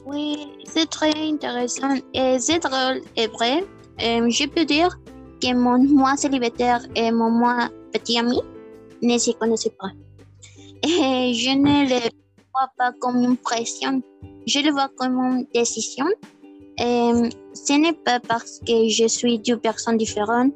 oui, 0.07 0.49
c'est 0.65 0.89
très 0.91 1.13
intéressant 1.17 1.95
et 2.13 2.39
c'est 2.39 2.59
drôle 2.61 3.01
et 3.17 3.27
vrai. 3.29 3.65
Et 3.99 4.31
je 4.31 4.47
peux 4.47 4.65
dire 4.65 4.99
que 5.41 5.55
mon 5.55 5.79
moi 5.79 6.17
célibataire 6.17 6.81
et 6.95 7.11
mon 7.11 7.31
moi 7.31 7.69
petit 7.93 8.19
ami 8.19 8.41
ne 9.03 9.19
se 9.19 9.31
connaissaient 9.33 9.77
pas. 9.79 9.93
Et 10.83 11.33
je 11.35 11.51
ne 11.51 11.89
le 11.89 12.01
vois 12.53 12.71
pas 12.77 12.93
comme 13.01 13.23
une 13.23 13.37
pression 13.37 14.03
je 14.47 14.61
le 14.61 14.73
vois 14.73 14.89
comme 14.97 15.17
une 15.19 15.47
décision. 15.55 16.07
Et 16.79 17.13
ce 17.55 17.73
n'est 17.73 17.93
pas 17.93 18.21
parce 18.21 18.61
que 18.67 18.89
je 18.89 19.07
suis 19.07 19.39
deux 19.39 19.57
personnes 19.57 19.97
différentes, 19.97 20.53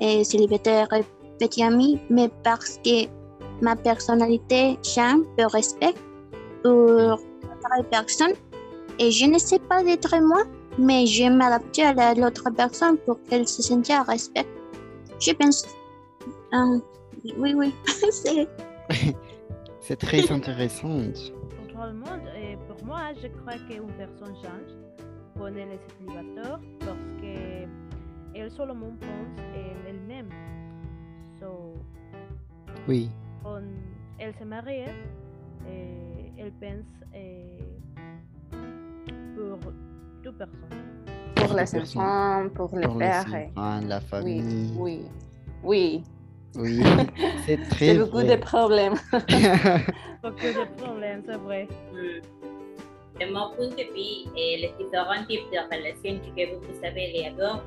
célibataire 0.00 0.88
et 0.92 1.04
petit 1.38 1.62
ami, 1.62 2.00
mais 2.10 2.30
parce 2.42 2.78
que 2.84 3.06
ma 3.60 3.76
personnalité 3.76 4.78
change 4.82 5.22
par 5.36 5.50
respect 5.50 5.94
pour 6.62 7.20
la 7.76 7.84
personne. 7.90 8.32
Et 8.98 9.10
je 9.10 9.26
ne 9.26 9.38
sais 9.38 9.58
pas 9.58 9.82
d'être 9.82 10.20
moi, 10.20 10.42
mais 10.78 11.06
je 11.06 11.28
m'adapte 11.28 11.78
à 11.78 12.14
l'autre 12.14 12.50
personne 12.56 12.96
pour 12.98 13.22
qu'elle 13.24 13.46
se 13.46 13.62
sente 13.62 13.90
à 13.90 14.02
respect. 14.02 14.46
Je 15.20 15.32
pense. 15.32 15.64
Euh, 16.52 16.78
oui, 17.36 17.54
oui, 17.54 17.74
c'est. 18.10 18.48
c'est 19.80 19.96
très 19.96 20.30
intéressant. 20.30 20.98
Pour 20.98 21.66
tout 21.68 21.76
le 21.76 21.94
monde, 21.94 22.26
et 22.36 22.56
pour 22.68 22.84
moi, 22.84 23.12
je 23.22 23.28
crois 23.28 23.54
qu'une 23.68 23.92
personne 23.96 24.34
change 24.42 24.72
quand 25.36 25.46
elle 25.46 25.72
est 25.72 25.80
célibataire 25.98 26.58
parce 26.80 26.98
qu'elle 27.20 28.50
seulement 28.50 28.92
pense 29.00 29.44
en 29.54 29.88
elle-même. 29.88 30.30
So, 31.40 31.74
oui. 32.88 33.10
Quand 33.44 33.62
elle 34.18 34.34
se 34.34 34.44
marie, 34.44 34.84
et 35.68 36.32
elle 36.38 36.52
pense 36.52 36.86
et 37.14 37.67
pour 39.60 39.72
deux 40.22 40.32
personnes. 40.32 40.84
Pour 41.36 41.54
les 41.54 41.74
enfants, 41.76 42.48
pour 42.54 42.74
le 42.76 42.82
Pour 42.88 42.98
père. 42.98 43.24
les 43.28 43.46
enfants, 43.56 43.80
la 43.86 44.00
famille. 44.00 44.72
Oui, 44.76 45.02
oui. 45.62 46.02
Oui, 46.56 46.80
c'est 47.46 47.58
très 47.68 47.86
C'est 47.92 47.98
beaucoup 47.98 48.16
vrai. 48.16 48.36
de 48.36 48.40
problèmes. 48.42 48.94
Beaucoup 50.22 50.36
de 50.40 50.82
problèmes, 50.82 51.22
c'est 51.24 51.36
vrai. 51.36 51.68
De 53.20 53.26
mon 53.32 53.54
point 53.54 53.68
de 53.68 53.84
vue, 53.94 54.30
les 54.34 54.72
différents 54.78 55.24
types 55.28 55.44
de 55.52 55.58
relations 55.72 56.18
que 56.34 56.54
vous 56.56 56.80
savez 56.82 57.22
d'abord, 57.36 57.62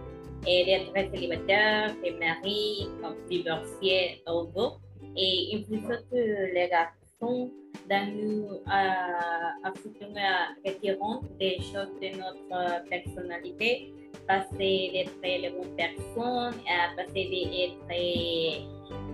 et 0.47 0.65
d'être 0.65 1.11
célibataire, 1.13 1.91
et 2.03 2.11
marié, 2.13 2.87
comme 3.01 3.15
divorcé 3.29 4.23
ou 4.27 4.49
autre, 4.55 4.79
et 5.15 5.55
il 5.55 5.63
faut 5.65 5.77
que 6.11 6.53
les 6.55 6.67
garçons 6.69 7.00
dans 7.21 8.13
nous 8.15 8.47
à, 8.65 9.53
à 9.63 9.71
futur 9.75 10.07
retirant 10.65 11.21
des 11.39 11.57
choses 11.59 11.91
de 12.01 12.17
notre 12.17 12.83
personnalité, 12.89 13.93
passer 14.27 14.89
d'être 14.93 15.41
la 15.43 15.49
bonne 15.51 15.75
personne, 15.75 16.55
à 16.67 16.95
passer 16.95 17.23
d'être 17.29 18.65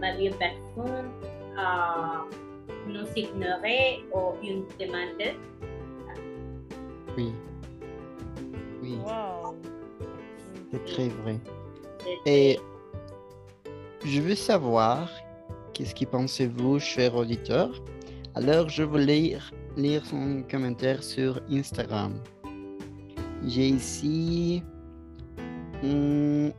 la 0.01 0.15
vieille 0.15 0.33
personne, 0.39 1.11
à 1.57 2.23
nous 2.87 3.07
ignorer 3.15 4.03
ou 4.13 4.33
une 4.43 4.63
demande. 4.79 5.35
Oui. 7.17 7.31
Oui, 8.81 8.97
Wow. 9.03 9.55
c'est 10.71 10.85
très 10.85 11.09
vrai. 11.09 11.37
Et 12.25 12.57
je 14.05 14.21
veux 14.21 14.35
savoir 14.35 15.09
qu'est-ce 15.73 15.93
que 15.95 16.05
pensez-vous, 16.05 16.79
cher 16.79 17.15
auditeur. 17.15 17.71
Alors, 18.39 18.69
je 18.69 18.83
vais 18.83 19.03
lire, 19.03 20.05
son 20.05 20.43
commentaire 20.47 21.01
sur 21.01 21.41
Instagram. 21.49 22.21
J'ai 23.43 23.69
ici. 23.69 24.61
Hmm, 25.81 26.49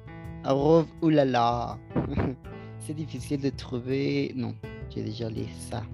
arrove 0.43 0.89
oulala. 1.03 1.79
C'est 2.81 2.95
difficile 2.95 3.43
de 3.43 3.51
trouver. 3.51 4.33
Non, 4.35 4.57
j'ai 4.91 5.05
déjà 5.05 5.31
lu 5.31 5.45
ça. 5.71 5.85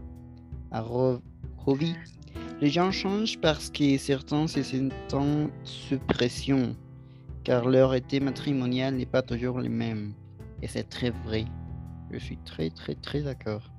Rovi. 0.72 1.94
Les 2.62 2.70
gens 2.70 2.90
changent 2.90 3.38
parce 3.42 3.68
que 3.68 3.98
certains 3.98 4.46
se 4.46 4.62
sentent 4.62 5.52
sous 5.64 5.98
pression, 5.98 6.74
car 7.44 7.68
leur 7.68 7.92
été 7.92 8.20
matrimonial 8.20 8.94
n'est 8.94 9.04
pas 9.04 9.20
toujours 9.20 9.58
le 9.58 9.68
même. 9.68 10.14
Et 10.62 10.66
c'est 10.66 10.88
très 10.88 11.10
vrai. 11.26 11.44
Je 12.10 12.16
suis 12.16 12.38
très 12.38 12.70
très 12.70 12.94
très 12.94 13.20
d'accord. 13.20 13.70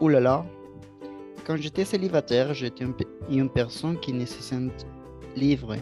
Arrove, 0.00 0.02
oulala. 0.02 0.44
Quand 1.46 1.56
j'étais 1.56 1.84
célibataire, 1.84 2.54
j'étais 2.54 2.84
une 3.30 3.50
personne 3.50 3.98
qui 4.00 4.12
ne 4.12 4.24
se 4.24 4.42
sent 4.42 4.70
libre 5.36 5.76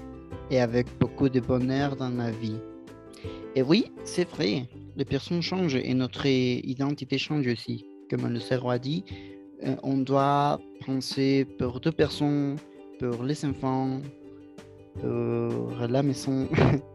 et 0.51 0.61
avec 0.61 0.87
beaucoup 0.99 1.29
de 1.29 1.41
bonheur 1.41 1.97
dans 1.97 2.11
ma 2.11 2.31
vie. 2.31 2.61
Et 3.55 3.63
oui, 3.63 3.93
c'est 4.05 4.29
vrai, 4.29 4.69
les 4.97 5.05
personnes 5.05 5.43
changent 5.43 5.77
et 5.77 5.95
notre 5.95 6.27
identité 6.27 7.19
change 7.19 7.47
aussi. 7.47 7.85
Comme 8.11 8.27
le 8.29 8.41
cerveau 8.41 8.71
a 8.71 8.79
dit, 8.79 9.05
euh, 9.65 9.77
on 9.83 9.99
doit 9.99 10.59
penser 10.87 11.47
pour 11.59 11.81
deux 11.81 11.93
personnes, 11.93 12.57
pour 12.99 13.23
les 13.25 13.45
enfants, 13.45 14.01
pour 15.01 15.87
la 15.89 16.03
maison. 16.03 16.49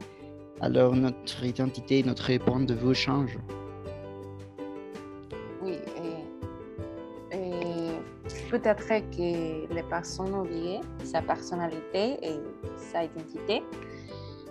Alors 0.61 0.95
notre 0.95 1.43
identité, 1.43 2.03
notre 2.03 2.37
point 2.37 2.61
de 2.61 2.73
vue 2.73 2.95
change. 2.95 3.37
Peut-être 8.53 8.87
que 8.87 9.73
les 9.73 9.83
personnes 9.89 10.33
oublient 10.35 10.81
sa 11.03 11.21
personnalité 11.23 12.03
et 12.21 12.37
sa 12.77 13.03
identité. 13.05 13.63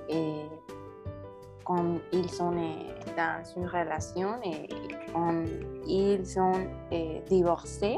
Et 0.08 0.32
quand 1.64 1.98
ils 2.12 2.28
sont 2.28 2.50
dans 2.50 3.42
une 3.56 3.66
relation 3.66 4.30
et 4.44 4.66
quand 5.12 5.44
ils 5.86 6.26
sont 6.26 6.52
euh, 6.92 7.20
divorcés, 7.30 7.96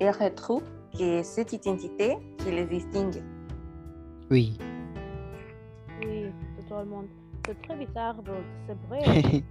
ils 0.00 0.08
retrouvent 0.08 0.70
que 0.98 1.22
cette 1.22 1.52
identité 1.52 2.16
qui 2.38 2.50
les 2.50 2.64
distingue. 2.64 3.22
Oui. 4.30 4.56
Oui, 6.02 6.26
totalement. 6.56 7.04
C'est 7.46 7.60
très 7.62 7.76
bizarre, 7.84 8.22
donc 8.22 8.44
c'est 8.66 8.78
vrai. 8.88 9.42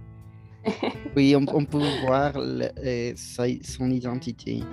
oui, 1.16 1.36
on, 1.36 1.44
on 1.54 1.64
peut 1.64 1.86
voir 2.04 2.32
le- 2.34 2.68
euh, 2.84 3.12
sa- 3.14 3.62
son 3.62 3.88
identité 3.90 4.64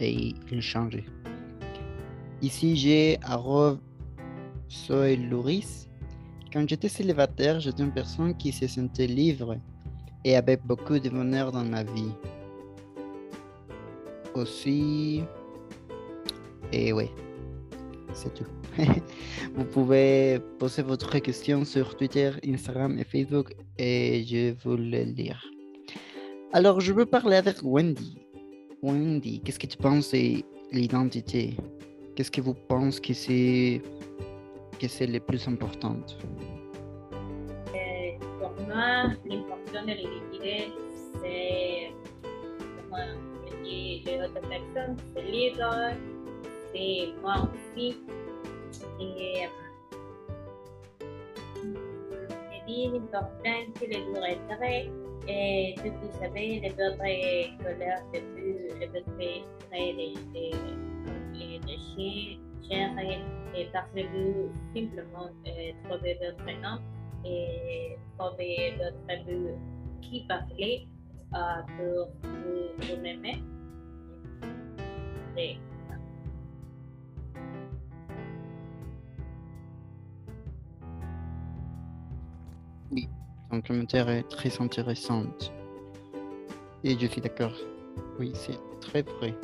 et 0.00 0.34
il 0.50 0.62
change. 0.62 0.98
Ici, 2.42 2.76
j'ai 2.76 3.18
arrove 3.22 3.78
soy. 4.68 5.18
Quand 6.52 6.68
j'étais 6.68 6.88
célibataire, 6.88 7.60
j'étais 7.60 7.82
une 7.82 7.92
personne 7.92 8.36
qui 8.36 8.52
se 8.52 8.66
sentait 8.66 9.06
libre 9.06 9.56
et 10.24 10.36
avec 10.36 10.64
beaucoup 10.64 10.98
de 10.98 11.08
bonheur 11.08 11.52
dans 11.52 11.64
ma 11.64 11.82
vie. 11.82 12.12
Aussi, 14.34 15.22
et 16.72 16.92
ouais, 16.92 17.10
c'est 18.12 18.32
tout. 18.34 18.46
Vous 19.54 19.64
pouvez 19.64 20.38
poser 20.58 20.82
votre 20.82 21.18
question 21.18 21.64
sur 21.64 21.96
Twitter, 21.96 22.32
Instagram 22.46 22.98
et 22.98 23.04
Facebook 23.04 23.54
et 23.78 24.24
je 24.24 24.36
vais 24.36 24.56
vous 24.64 24.76
le 24.76 25.02
lire. 25.04 25.42
Alors, 26.52 26.80
je 26.80 26.92
veux 26.92 27.06
parler 27.06 27.36
avec 27.36 27.56
Wendy. 27.62 28.18
Wendy, 28.80 29.40
qu'est-ce 29.40 29.58
que 29.58 29.66
tu 29.66 29.76
penses 29.76 30.12
de 30.12 30.44
l'identité? 30.70 31.56
Qu'est-ce 32.14 32.30
que 32.30 32.40
vous 32.40 32.54
pensez 32.54 33.00
que 33.00 33.12
c'est 33.12 33.82
que 34.78 34.86
c'est 34.86 35.08
le 35.08 35.18
plus 35.18 35.48
important? 35.48 35.96
Euh, 37.74 38.10
pour 38.38 38.52
moi, 38.68 39.14
l'important 39.26 39.82
de 39.84 39.94
l'identité, 39.94 40.70
c'est, 41.20 41.92
comme 42.88 43.18
je 43.48 43.64
dis, 43.64 44.04
l'autre 44.06 44.40
personne, 44.48 44.96
c'est 45.12 45.22
libre, 45.22 45.74
c'est 46.72 47.08
moi 47.20 47.50
aussi. 47.52 47.96
Et 49.00 49.48
plus 52.64 52.96
important 52.96 53.72
que 53.74 53.86
les 53.86 54.02
durées 54.12 54.90
et 55.28 55.74
tout 55.76 55.92
vous 56.02 56.18
savez, 56.20 56.60
les 56.60 56.72
autres 56.72 56.96
couleurs 57.58 58.02
de 58.14 58.20
plus, 58.34 58.67
des 61.66 61.78
chiens, 61.96 62.38
chiens 62.62 62.96
et 63.54 63.66
parce 63.72 63.88
que 63.94 64.02
vous 64.12 64.52
simplement 64.74 65.30
trouvez 65.84 66.14
votre 66.14 66.44
nom 66.60 66.78
et 67.24 67.96
trouver 68.18 68.76
votre 68.78 69.24
but 69.24 69.54
qui 70.02 70.26
parler 70.26 70.86
euh, 71.34 71.62
pour 71.76 72.08
vous, 72.22 72.68
vous 72.78 73.04
aimer. 73.04 73.42
Et, 75.36 75.58
Ton 83.50 83.62
commentaire 83.62 84.08
est 84.10 84.28
très 84.28 84.60
intéressant. 84.60 85.24
Et 86.84 86.98
je 86.98 87.06
suis 87.06 87.20
d'accord. 87.20 87.54
Oui, 88.18 88.32
c'est 88.34 88.58
très 88.80 89.02
vrai. 89.02 89.34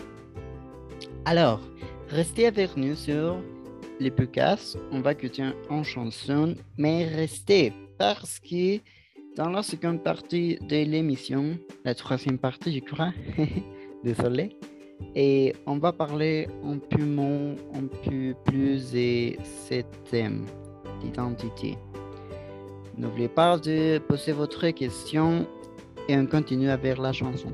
Alors, 1.24 1.60
restez 2.08 2.46
avec 2.46 2.76
nous 2.76 2.94
sur 2.94 3.36
les 4.00 4.10
podcasts. 4.10 4.78
On 4.92 5.00
va 5.00 5.12
écouter 5.12 5.44
en 5.70 5.82
chanson, 5.82 6.54
mais 6.76 7.06
restez 7.06 7.72
parce 7.98 8.40
que 8.40 8.78
dans 9.36 9.48
la 9.48 9.62
seconde 9.62 10.02
partie 10.02 10.58
de 10.68 10.84
l'émission, 10.84 11.58
la 11.84 11.94
troisième 11.94 12.38
partie, 12.38 12.74
je 12.74 12.80
crois, 12.80 13.12
désolé, 14.04 14.56
et 15.14 15.54
on 15.66 15.78
va 15.78 15.92
parler 15.92 16.48
un 16.64 16.78
peu, 16.78 17.04
moins, 17.04 17.54
un 17.74 17.86
peu 18.04 18.34
plus 18.44 18.92
de 18.92 19.36
ce 19.68 19.82
thème 20.10 20.44
d'identité. 21.00 21.76
N'oubliez 22.96 23.28
pas 23.28 23.58
de 23.58 23.98
poser 23.98 24.32
votre 24.32 24.68
question 24.70 25.46
et 26.08 26.16
on 26.16 26.26
continue 26.26 26.70
avec 26.70 26.98
la 26.98 27.12
chanson. 27.12 27.50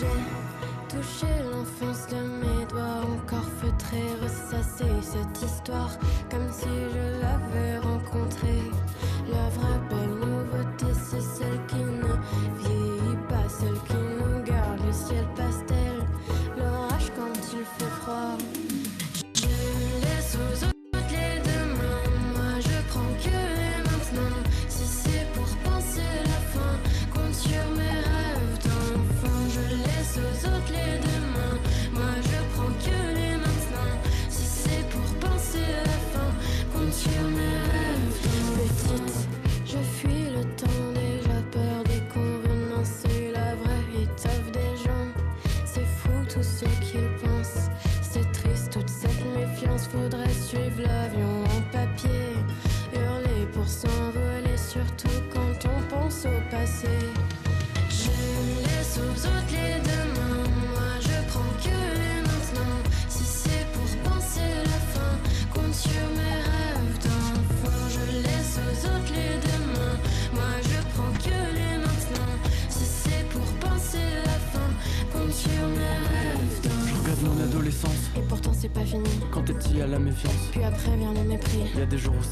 J'ai 0.00 0.06
touché 0.96 1.26
l'enfance 1.52 2.06
de 2.06 2.16
mes 2.16 2.64
doigts, 2.64 3.02
encore 3.04 3.44
feutré, 3.60 4.00
ressassé 4.22 4.86
cette 5.02 5.42
histoire, 5.42 5.90
comme 6.30 6.50
si 6.50 6.64
je 6.64 7.20
l'avais 7.20 7.76
rencontrée. 7.80 8.70
La 9.30 9.50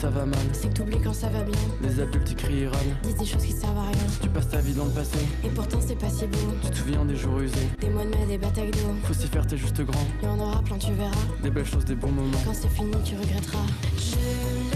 ça 0.00 0.10
va 0.10 0.24
mal, 0.26 0.38
C'est 0.52 0.68
que 0.68 0.74
t'oublies 0.74 1.00
quand 1.02 1.12
ça 1.12 1.28
va 1.28 1.42
bien. 1.42 1.58
les 1.82 2.00
adultes 2.00 2.30
ils 2.30 2.36
crient 2.36 2.60
et 2.62 2.68
râlent. 2.68 2.96
Disent 3.02 3.16
des 3.16 3.26
choses 3.26 3.42
qui 3.44 3.52
servent 3.52 3.78
à 3.78 3.82
rien. 3.88 4.06
Tu 4.22 4.28
passes 4.28 4.48
ta 4.48 4.58
vie 4.58 4.72
dans 4.74 4.84
le 4.84 4.90
passé, 4.90 5.18
Et 5.44 5.48
pourtant 5.48 5.78
c'est 5.84 5.98
pas 5.98 6.08
si 6.08 6.26
beau. 6.26 6.38
tu 6.62 6.70
te 6.70 6.76
souviens 6.76 7.04
des 7.04 7.16
jours 7.16 7.38
usés. 7.40 7.68
Des 7.80 7.88
mois 7.88 8.04
de 8.04 8.10
mai, 8.10 8.26
des 8.28 8.38
batailles 8.38 8.70
d'eau. 8.70 8.94
Faut 9.04 9.14
s'y 9.14 9.26
faire, 9.26 9.46
t'es 9.46 9.56
juste 9.56 9.80
grand. 9.80 10.06
Il 10.22 10.28
y 10.28 10.30
en 10.30 10.38
aura 10.38 10.62
plein, 10.62 10.78
tu 10.78 10.92
verras. 10.92 11.10
Des 11.42 11.50
belles 11.50 11.66
choses, 11.66 11.84
des 11.84 11.94
bons 11.96 12.12
moments. 12.12 12.38
Quand 12.44 12.54
c'est 12.54 12.68
fini, 12.68 12.92
tu 13.04 13.14
regretteras. 13.16 13.58
Je 13.96 14.16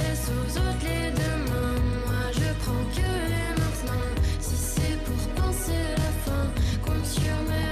laisse 0.00 0.28
aux 0.28 0.58
autres 0.58 0.82
les 0.82 1.10
demain. 1.12 1.74
Moi, 2.06 2.32
je 2.32 2.64
prends 2.64 2.84
que 2.94 3.06
les 3.30 3.60
maintenant. 3.60 4.02
Si 4.40 4.56
c'est 4.56 4.98
pour 5.04 5.44
penser 5.44 5.82
la 5.96 6.12
fin, 6.24 6.46
compte 6.84 7.06
sur 7.06 7.22
mes 7.48 7.71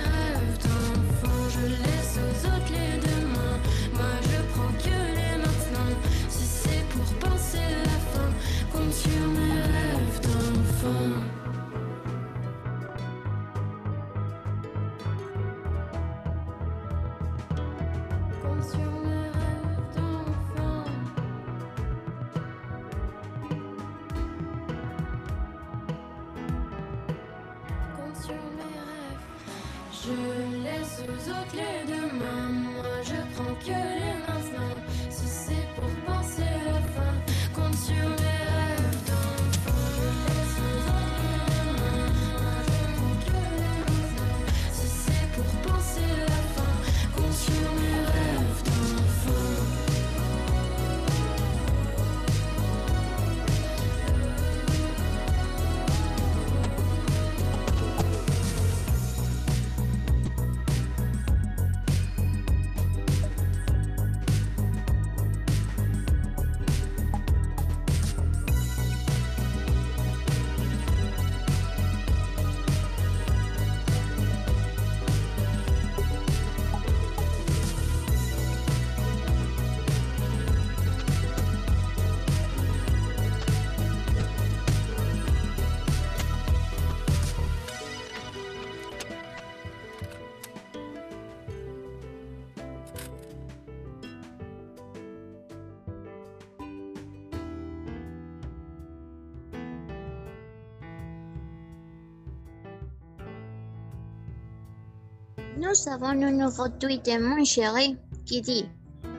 Nous 105.61 105.93
avons 105.93 106.07
un 106.07 106.31
nouveau 106.31 106.69
tweet 106.69 107.05
de 107.05 107.19
mon 107.19 107.45
chéri 107.45 107.95
qui 108.25 108.41
dit 108.41 108.65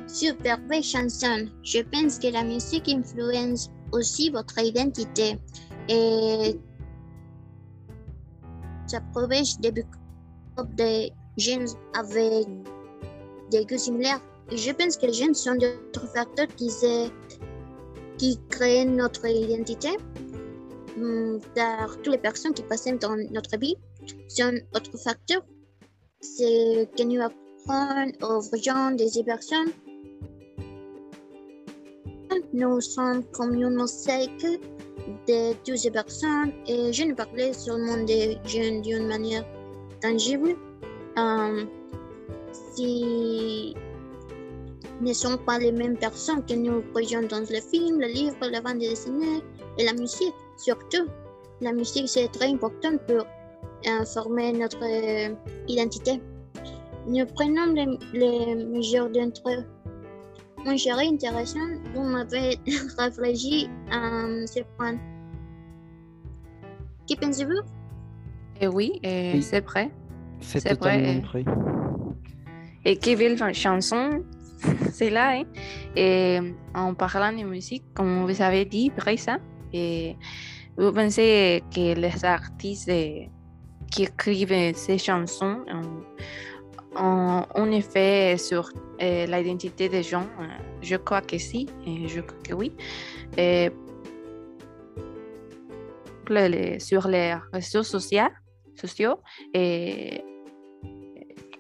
Super 0.08 0.58
belle 0.58 0.82
chanson. 0.82 1.48
Je 1.62 1.82
pense 1.84 2.18
que 2.18 2.30
la 2.30 2.44
musique 2.44 2.90
influence 2.90 3.70
aussi 3.92 4.32
votre 4.32 4.58
identité 4.58 5.38
et 5.88 6.60
ça 8.88 9.02
protège 9.14 9.60
des 9.60 9.72
des 10.78 11.14
jeunes 11.38 11.68
avec 11.94 12.48
des 13.52 13.64
goûts 13.68 13.78
similaires. 13.78 14.22
Et 14.50 14.58
je 14.58 14.72
pense 14.72 14.98
que 14.98 15.06
les 15.06 15.14
jeunes 15.14 15.36
sont 15.36 15.54
d'autres 15.54 16.08
facteurs 16.08 16.48
qui, 16.58 16.72
qui 18.18 18.40
créent 18.50 18.86
notre 18.86 19.28
identité. 19.28 19.90
Hum, 20.98 21.40
Car 21.54 21.98
toutes 22.02 22.14
les 22.14 22.18
personnes 22.18 22.56
qui 22.56 22.64
passent 22.64 22.98
dans 23.00 23.16
notre 23.30 23.60
vie 23.60 23.76
sont 24.28 24.58
autres 24.74 24.98
facteurs. 24.98 25.44
C'est 26.22 26.88
que 26.96 27.04
nous 27.04 27.20
apprenons 27.22 28.12
aux 28.22 28.58
gens 28.58 28.92
des 28.92 29.24
personnes. 29.24 29.72
Nous 32.54 32.80
sommes 32.82 33.24
comme 33.32 33.56
une 33.56 33.78
de 35.28 35.54
toutes 35.64 35.78
ces 35.78 35.92
personnes 35.92 36.54
et 36.68 36.94
je 36.94 37.04
ne 37.04 37.14
parlais 37.14 37.54
seulement 37.54 38.04
des 38.04 38.38
jeunes 38.46 38.82
d'une 38.82 39.08
manière 39.08 39.46
tangible. 40.02 40.56
Euh, 41.18 41.66
si 42.74 43.76
ne 45.02 45.14
sont 45.14 45.38
pas 45.38 45.58
les 45.58 45.72
mêmes 45.72 45.98
personnes 45.98 46.46
que 46.46 46.54
nous 46.54 46.84
voyons 46.92 47.24
dans 47.24 47.40
le 47.40 47.62
film, 47.62 48.00
le 48.00 48.08
livre, 48.08 48.38
la 48.50 48.62
bande 48.62 48.78
dessinée 48.78 49.42
et 49.78 49.86
la 49.86 49.94
musique. 49.94 50.34
Surtout, 50.58 51.08
la 51.62 51.74
musique 51.74 52.08
c'est 52.08 52.28
très 52.28 52.48
important 52.48 52.98
pour 53.08 53.26
euh, 53.88 54.06
former 54.06 54.52
notre 54.54 54.80
euh, 54.84 55.34
identité. 55.68 56.22
Nous 57.08 57.26
prenons 57.26 57.74
les, 57.74 57.88
les 58.14 58.56
mesures 58.66 59.10
d'entre 59.10 59.42
eux. 59.50 59.66
Mon 60.66 60.78
chéri 60.78 61.08
intéressant, 61.08 61.60
vous 61.96 62.04
m'avez 62.04 62.60
réfléchi 63.00 63.68
à 63.92 64.02
ce 64.46 64.60
point. 64.78 64.98
Que 67.10 67.16
pensez-vous? 67.20 67.62
Et 68.60 68.68
oui, 68.68 69.00
et 69.04 69.32
Oui. 69.36 69.42
c'est 69.42 69.66
vrai. 69.66 69.90
C'est 70.40 70.60
vrai, 70.64 70.76
totalement 70.76 71.08
et- 71.08 71.20
vrai. 71.22 71.46
Et 72.86 72.98
quelle 72.98 73.18
belle 73.18 73.54
chanson, 73.56 74.24
c'est 74.92 75.10
là. 75.10 75.32
hein. 75.40 75.44
Et 75.96 76.40
en 76.76 76.94
parlant 76.94 77.32
de 77.36 77.44
musique, 77.44 77.84
comme 77.94 78.26
vous 78.30 78.42
avez 78.42 78.66
dit, 78.66 78.92
Brisa, 78.96 79.38
et 79.74 80.16
vous 80.78 80.92
pensez 80.92 81.64
que 81.74 81.94
les 82.00 82.26
artistes 82.26 82.90
qui 83.90 84.04
écrivent 84.04 84.76
ces 84.76 84.98
chansons 84.98 85.64
ont, 85.68 86.04
ont 86.96 87.46
un 87.56 87.72
effet 87.72 88.38
sur 88.38 88.70
euh, 89.02 89.26
l'identité 89.26 89.90
des 89.90 90.04
gens 90.04 90.28
Euh, 90.40 90.48
Je 90.82 90.96
crois 90.96 91.22
que 91.22 91.38
si, 91.38 91.68
et 91.86 92.08
je 92.08 92.22
crois 92.22 92.38
que 92.44 92.54
oui. 92.54 92.72
Et 93.38 93.70
sur 96.80 97.08
les 97.08 97.36
réseaux 97.54 97.84
sociaux, 97.84 98.30
sociaux 98.76 99.18
et 99.54 100.24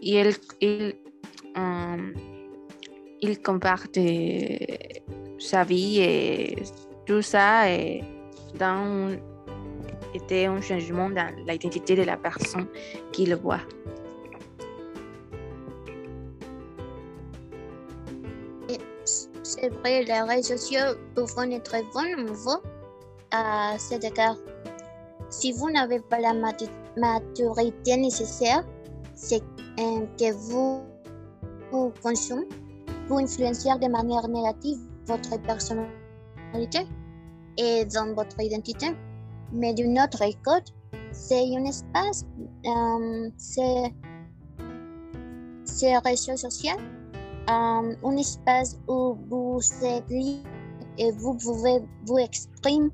il, 0.01 0.33
il, 0.61 0.95
euh, 1.57 2.13
il 3.21 3.41
sa 5.39 5.63
vie 5.63 5.99
et 6.01 6.55
tout 7.05 7.21
ça 7.21 7.69
et 7.69 8.03
dans 8.57 9.09
était 10.13 10.45
un 10.45 10.61
changement 10.61 11.09
dans 11.09 11.33
l'identité 11.47 11.95
de 11.95 12.03
la 12.03 12.17
personne 12.17 12.67
qui 13.11 13.25
le 13.25 13.35
voit. 13.35 13.61
C'est 19.43 19.69
vrai, 19.69 20.03
les 20.03 20.21
réseaux 20.21 20.55
sociaux 20.55 20.95
peuvent 21.13 21.51
être 21.51 21.75
bons 21.93 22.23
nouveau 22.25 22.61
à 23.31 23.75
cet 23.77 24.03
égard. 24.05 24.37
Si 25.29 25.51
vous 25.51 25.69
n'avez 25.69 25.99
pas 25.99 26.19
la 26.19 26.33
matu- 26.33 26.69
maturité 26.97 27.97
nécessaire, 27.97 28.63
c'est 29.13 29.43
euh, 29.79 30.05
que 30.17 30.31
vous, 30.33 30.83
vous 31.71 31.91
consommez 32.01 32.47
pour 33.07 33.19
influencer 33.19 33.69
de 33.81 33.87
manière 33.87 34.27
négative 34.27 34.77
votre 35.05 35.41
personnalité 35.41 36.87
et 37.57 37.85
dans 37.85 38.13
votre 38.13 38.39
identité. 38.41 38.87
Mais 39.53 39.73
d'une 39.73 39.99
autre 39.99 40.23
côté, 40.43 40.71
c'est 41.11 41.55
un 41.55 41.65
espace, 41.65 42.25
euh, 42.65 43.29
c'est 43.37 43.93
ces 45.65 45.97
réseaux 45.97 46.37
sociaux 46.37 46.77
euh, 47.49 47.95
un 48.03 48.17
espace 48.17 48.79
où 48.87 49.17
vous 49.29 49.59
êtes 49.83 50.07
libre 50.09 50.47
et 50.97 51.11
vous 51.11 51.35
pouvez 51.37 51.79
vous 52.05 52.17
exprimer 52.19 52.89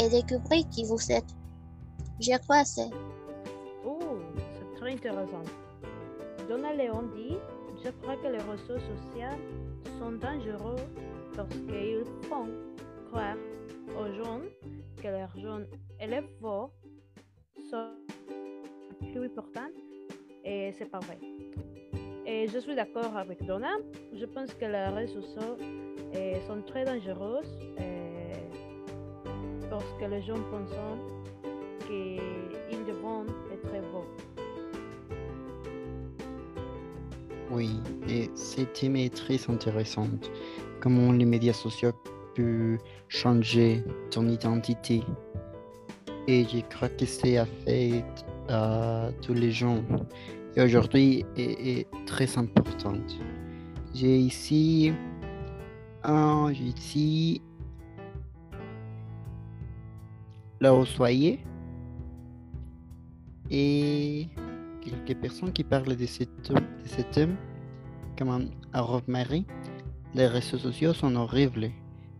et 0.00 0.08
découvrir 0.08 0.68
qui 0.70 0.84
vous 0.84 1.12
êtes. 1.12 1.32
Je 2.20 2.36
crois 2.38 2.62
que 2.62 2.68
c'est 2.68 2.90
Oh, 3.86 3.98
c'est 4.36 4.80
très 4.80 4.92
intéressant. 4.92 5.44
Donna 6.48 6.74
Leon 6.74 7.02
dit 7.14 7.36
Je 7.84 7.90
crois 8.02 8.16
que 8.16 8.26
les 8.26 8.38
réseaux 8.38 8.80
sociaux 8.80 9.38
sont 10.00 10.12
dangereux 10.12 10.82
parce 11.36 11.48
qu'ils 11.48 12.04
font 12.28 12.48
croire 13.08 13.36
aux 13.98 14.12
jeunes 14.12 14.48
que 15.00 15.08
leurs 15.08 15.36
élèves 16.02 16.28
sont 17.70 17.90
plus 19.12 19.24
importants 19.24 19.70
et 20.44 20.72
c'est 20.72 20.90
pas 20.90 20.98
vrai. 21.00 21.18
Et 22.26 22.48
je 22.48 22.58
suis 22.58 22.74
d'accord 22.74 23.16
avec 23.16 23.44
Donna. 23.46 23.74
Je 24.14 24.24
pense 24.26 24.52
que 24.54 24.64
les 24.64 24.86
réseaux 24.86 25.22
sociaux 25.22 25.56
euh, 26.14 26.40
sont 26.46 26.62
très 26.62 26.84
dangereux 26.84 27.40
euh, 27.80 28.34
parce 29.70 29.92
que 30.00 30.04
les 30.06 30.22
gens 30.22 30.40
pensent 30.50 30.70
qu'ils 31.86 32.84
devront 32.86 33.24
être 33.52 33.92
beaux. 33.92 34.06
Oui, 37.50 37.70
et 38.08 38.30
cette 38.34 38.72
thème 38.72 38.96
est 38.96 39.14
très 39.14 39.38
intéressante. 39.50 40.30
Comment 40.80 41.12
les 41.12 41.26
médias 41.26 41.52
sociaux 41.52 41.92
peuvent 42.34 42.78
changer 43.08 43.84
ton 44.10 44.26
identité. 44.28 45.02
Et 46.28 46.44
je 46.44 46.60
crois 46.74 46.88
que 46.88 47.04
c'est 47.04 47.36
affaire 47.36 48.04
à 48.48 49.08
tous 49.22 49.34
les 49.34 49.50
gens. 49.50 49.82
Et 50.56 50.62
aujourd'hui 50.62 51.24
est, 51.36 51.86
très 52.06 52.38
importante. 52.38 53.18
J'ai 53.94 54.18
ici 54.18 54.92
un, 56.04 56.52
j'ai 56.52 56.64
ici 56.64 57.42
là 60.60 60.74
où 60.74 60.84
soyez 60.84 61.40
et 63.50 64.28
quelques 64.80 65.18
personnes 65.20 65.52
qui 65.52 65.64
parlent 65.64 65.96
de 65.96 66.06
ce 66.06 66.22
de 66.24 66.88
ce 66.88 67.02
thème 67.02 67.36
comme 68.16 68.50
à 68.72 68.80
Rosemary. 68.80 69.44
Les 70.14 70.26
réseaux 70.26 70.58
sociaux 70.58 70.92
sont 70.92 71.14
horribles. 71.16 71.70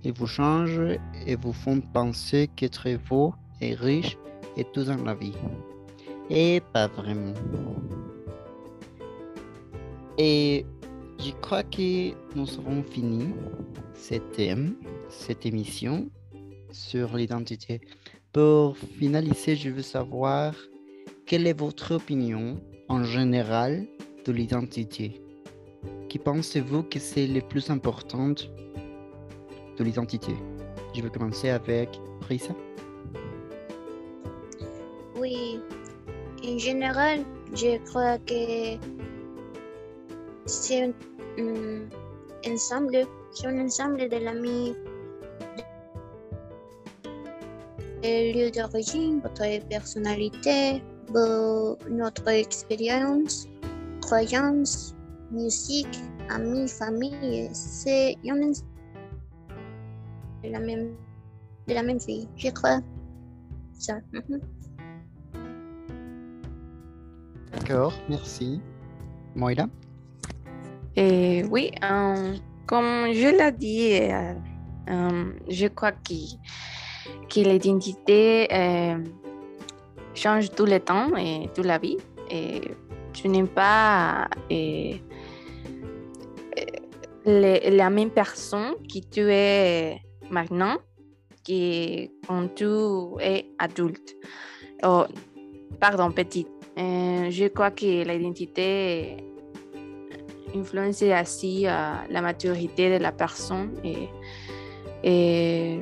Ils 0.04 0.12
vous 0.12 0.26
changent 0.26 0.98
et 1.26 1.36
vous 1.36 1.52
font 1.52 1.80
penser 1.80 2.48
qu'être 2.56 2.88
beau 3.08 3.34
et 3.62 3.74
riche 3.74 4.18
est 4.56 4.70
tout 4.72 4.84
dans 4.84 5.02
la 5.02 5.14
vie. 5.14 5.34
Et 6.28 6.60
pas 6.72 6.88
vraiment. 6.88 7.34
Et 10.18 10.66
je 11.18 11.30
crois 11.40 11.62
que 11.62 12.10
nous 12.36 12.48
avons 12.58 12.82
fini 12.82 13.26
ce 13.94 14.16
thème, 14.36 14.74
cette 15.08 15.46
émission 15.46 16.08
sur 16.70 17.16
l'identité. 17.16 17.80
Pour 18.32 18.76
finaliser, 18.76 19.56
je 19.56 19.70
veux 19.70 19.82
savoir 19.82 20.54
quelle 21.26 21.46
est 21.46 21.58
votre 21.58 21.94
opinion 21.94 22.60
en 22.88 23.04
général 23.04 23.86
de 24.24 24.32
l'identité 24.32 25.20
Qui 26.08 26.18
pensez-vous 26.18 26.82
que 26.84 26.98
c'est 26.98 27.26
le 27.26 27.40
plus 27.40 27.70
important 27.70 28.30
de 28.30 29.84
l'identité? 29.84 30.34
Je 30.94 31.02
vais 31.02 31.10
commencer 31.10 31.50
avec 31.50 31.88
Prisa. 32.20 32.54
En 36.44 36.58
général, 36.58 37.20
je 37.54 37.78
crois 37.88 38.18
que 38.18 38.78
c'est 40.46 40.84
un, 40.84 40.92
un 41.38 42.52
ensemble, 42.52 43.06
c'est 43.32 43.46
un 43.46 43.64
ensemble 43.64 44.08
de 44.08 44.16
l'amis, 44.16 44.74
de 48.02 48.32
lieu 48.34 48.50
d'origine, 48.50 49.20
votre 49.20 49.66
personnalité, 49.68 50.82
notre 51.90 52.28
expérience, 52.28 53.46
croyances, 54.00 54.94
musique, 55.30 55.98
amis, 56.30 56.68
famille, 56.68 57.48
c'est 57.52 58.16
un 58.28 58.42
ensemble 58.42 58.68
de 60.42 60.50
la 60.50 60.60
même, 60.60 60.96
de 61.68 61.74
la 61.74 61.82
même 61.82 61.98
vie, 61.98 62.28
je 62.36 62.50
crois. 62.50 62.80
Ça. 63.78 64.00
mhm. 64.12 64.40
D'accord, 67.62 67.92
merci. 68.08 68.60
Moira 69.36 69.68
Et 70.96 71.44
oui, 71.48 71.70
euh, 71.84 72.34
comme 72.66 73.12
je 73.12 73.28
l'ai 73.28 73.52
dit, 73.52 74.00
euh, 74.00 74.34
euh, 74.90 75.32
je 75.48 75.68
crois 75.68 75.92
que, 75.92 76.12
que 77.28 77.40
l'identité 77.40 78.48
change 80.12 80.50
tout 80.50 80.66
le 80.66 80.80
temps 80.80 81.16
et 81.16 81.48
toute 81.54 81.64
la 81.64 81.78
vie. 81.78 81.98
Et 82.30 82.62
tu 83.12 83.28
n'es 83.28 83.44
pas 83.44 84.28
la 87.24 87.90
même 87.90 88.10
personne 88.10 88.74
que 88.92 88.98
tu 89.08 89.30
es 89.30 90.00
maintenant 90.30 90.78
que 91.46 92.06
quand 92.26 92.52
tu 92.56 92.66
es 93.20 93.46
adulte. 93.60 94.16
Oh, 94.82 95.04
pardon, 95.78 96.10
petite. 96.10 96.51
Je 96.76 97.48
crois 97.48 97.70
que 97.70 98.04
l'identité 98.04 99.16
influence 100.54 101.02
aussi 101.02 101.62
la 101.62 102.20
maturité 102.22 102.98
de 102.98 103.02
la 103.02 103.12
personne 103.12 103.72
et, 103.84 104.08
et 105.02 105.80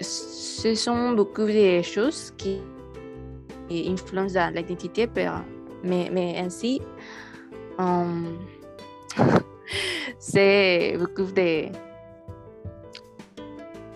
ce 0.00 0.74
sont 0.74 1.12
beaucoup 1.12 1.46
de 1.46 1.82
choses 1.82 2.32
qui 2.36 2.60
influencent 3.70 4.50
l'identité, 4.50 5.08
mais, 5.84 6.38
ainsi, 6.38 6.80
euh, 7.80 8.36
c'est 10.18 10.96
beaucoup 10.98 11.30
de, 11.32 11.66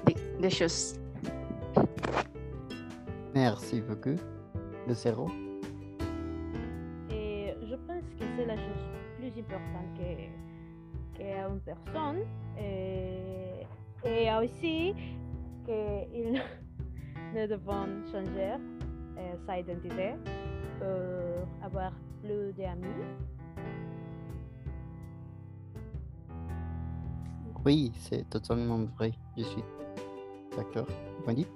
de, 0.06 0.42
de 0.42 0.48
choses. 0.48 0.94
Merci 3.34 3.80
beaucoup. 3.80 4.16
Le 4.86 4.94
zéro 4.94 5.28
que 11.74 11.90
à 11.90 11.92
une 11.92 11.92
personne. 11.92 12.22
Et, 12.58 13.66
et 14.04 14.30
aussi 14.34 14.94
qu'il 15.64 16.40
ne 17.34 17.46
devons 17.46 17.86
changer 18.10 18.56
euh, 19.18 19.34
sa 19.46 19.58
identité 19.58 20.14
pour 20.78 21.64
avoir 21.64 21.92
plus 22.22 22.52
d'amis. 22.52 22.86
Oui, 27.64 27.92
c'est 27.94 28.28
totalement 28.28 28.80
vrai. 28.98 29.12
Je 29.36 29.44
suis 29.44 29.64
d'accord. 30.56 30.88
Wendy? 31.26 31.46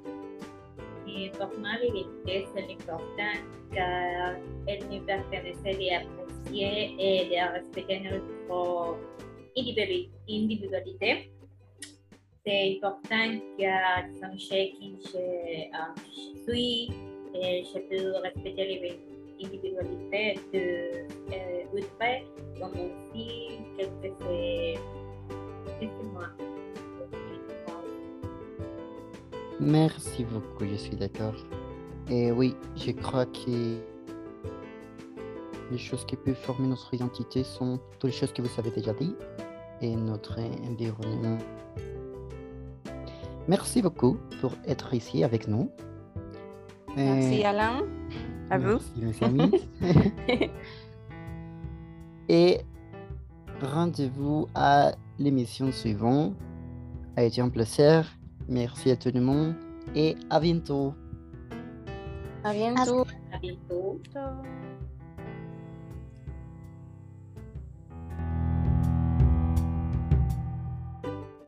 Et 1.09 1.31
pour 1.31 1.51
moi, 1.59 1.71
l'identité, 1.83 2.47
c'est 2.55 2.65
important 2.73 3.41
car 3.73 4.37
elle 4.67 4.85
nous 4.89 5.05
permet 5.05 5.41
d'apprécier 5.41 6.95
et 6.99 7.29
de 7.29 7.53
respecter 7.55 8.01
notre 8.01 8.47
individualité. 9.57 11.31
C'est 12.45 12.77
important 12.77 13.41
car 13.59 14.05
sans 14.21 14.37
qui 14.37 14.99
je, 15.03 15.25
je 16.15 16.53
suis 16.53 16.91
et 17.35 17.65
je 17.65 17.79
peux 17.89 18.13
respecter 18.23 18.97
l'individualité 19.41 20.39
de 20.53 20.65
l'autre 21.73 21.89
comme 22.59 22.73
aussi 22.73 23.59
quelque 23.77 24.09
chose 24.23 24.81
c'est 25.81 26.05
moi. 26.13 26.29
Merci 29.61 30.25
beaucoup, 30.25 30.67
je 30.67 30.77
suis 30.77 30.97
d'accord. 30.97 31.35
Et 32.11 32.31
oui, 32.31 32.55
je 32.77 32.93
crois 32.93 33.27
que 33.27 33.79
les 35.71 35.79
choses 35.79 36.05
qui 36.07 36.17
peuvent 36.17 36.35
former 36.35 36.69
notre 36.69 36.93
identité 36.95 37.43
sont 37.43 37.81
toutes 37.99 38.11
les 38.11 38.17
choses 38.17 38.33
que 38.33 38.43
vous 38.43 38.61
avez 38.61 38.71
déjà 38.71 38.93
dit 38.93 39.15
et 39.81 39.95
notre 39.97 40.39
environnement. 40.71 41.39
Merci 43.49 43.83
beaucoup 43.83 44.17
pour 44.41 44.53
être 44.67 44.93
ici 44.95 45.23
avec 45.23 45.47
nous. 45.49 45.71
Merci 46.97 47.41
Et- 47.41 47.45
Alain, 47.45 47.83
à 48.51 48.59
vous. 48.59 48.79
Merci, 48.97 49.25
mes 49.25 49.27
amis. 49.27 49.51
Et 52.29 52.61
rendez-vous 53.63 54.49
à 54.55 54.93
l'émission 55.19 55.71
suivante. 55.71 56.35
A 57.17 57.23
été 57.25 57.41
un 57.41 57.49
plaisir. 57.49 58.07
Merci 58.49 58.91
à 58.91 58.97
tout 58.97 59.11
le 59.15 59.21
monde 59.21 59.55
et 59.95 60.17
à 60.31 60.41
bientôt. 60.41 60.95
À 62.45 62.53
bientôt. 62.53 63.05
À 63.33 63.39
bientôt. 63.39 64.01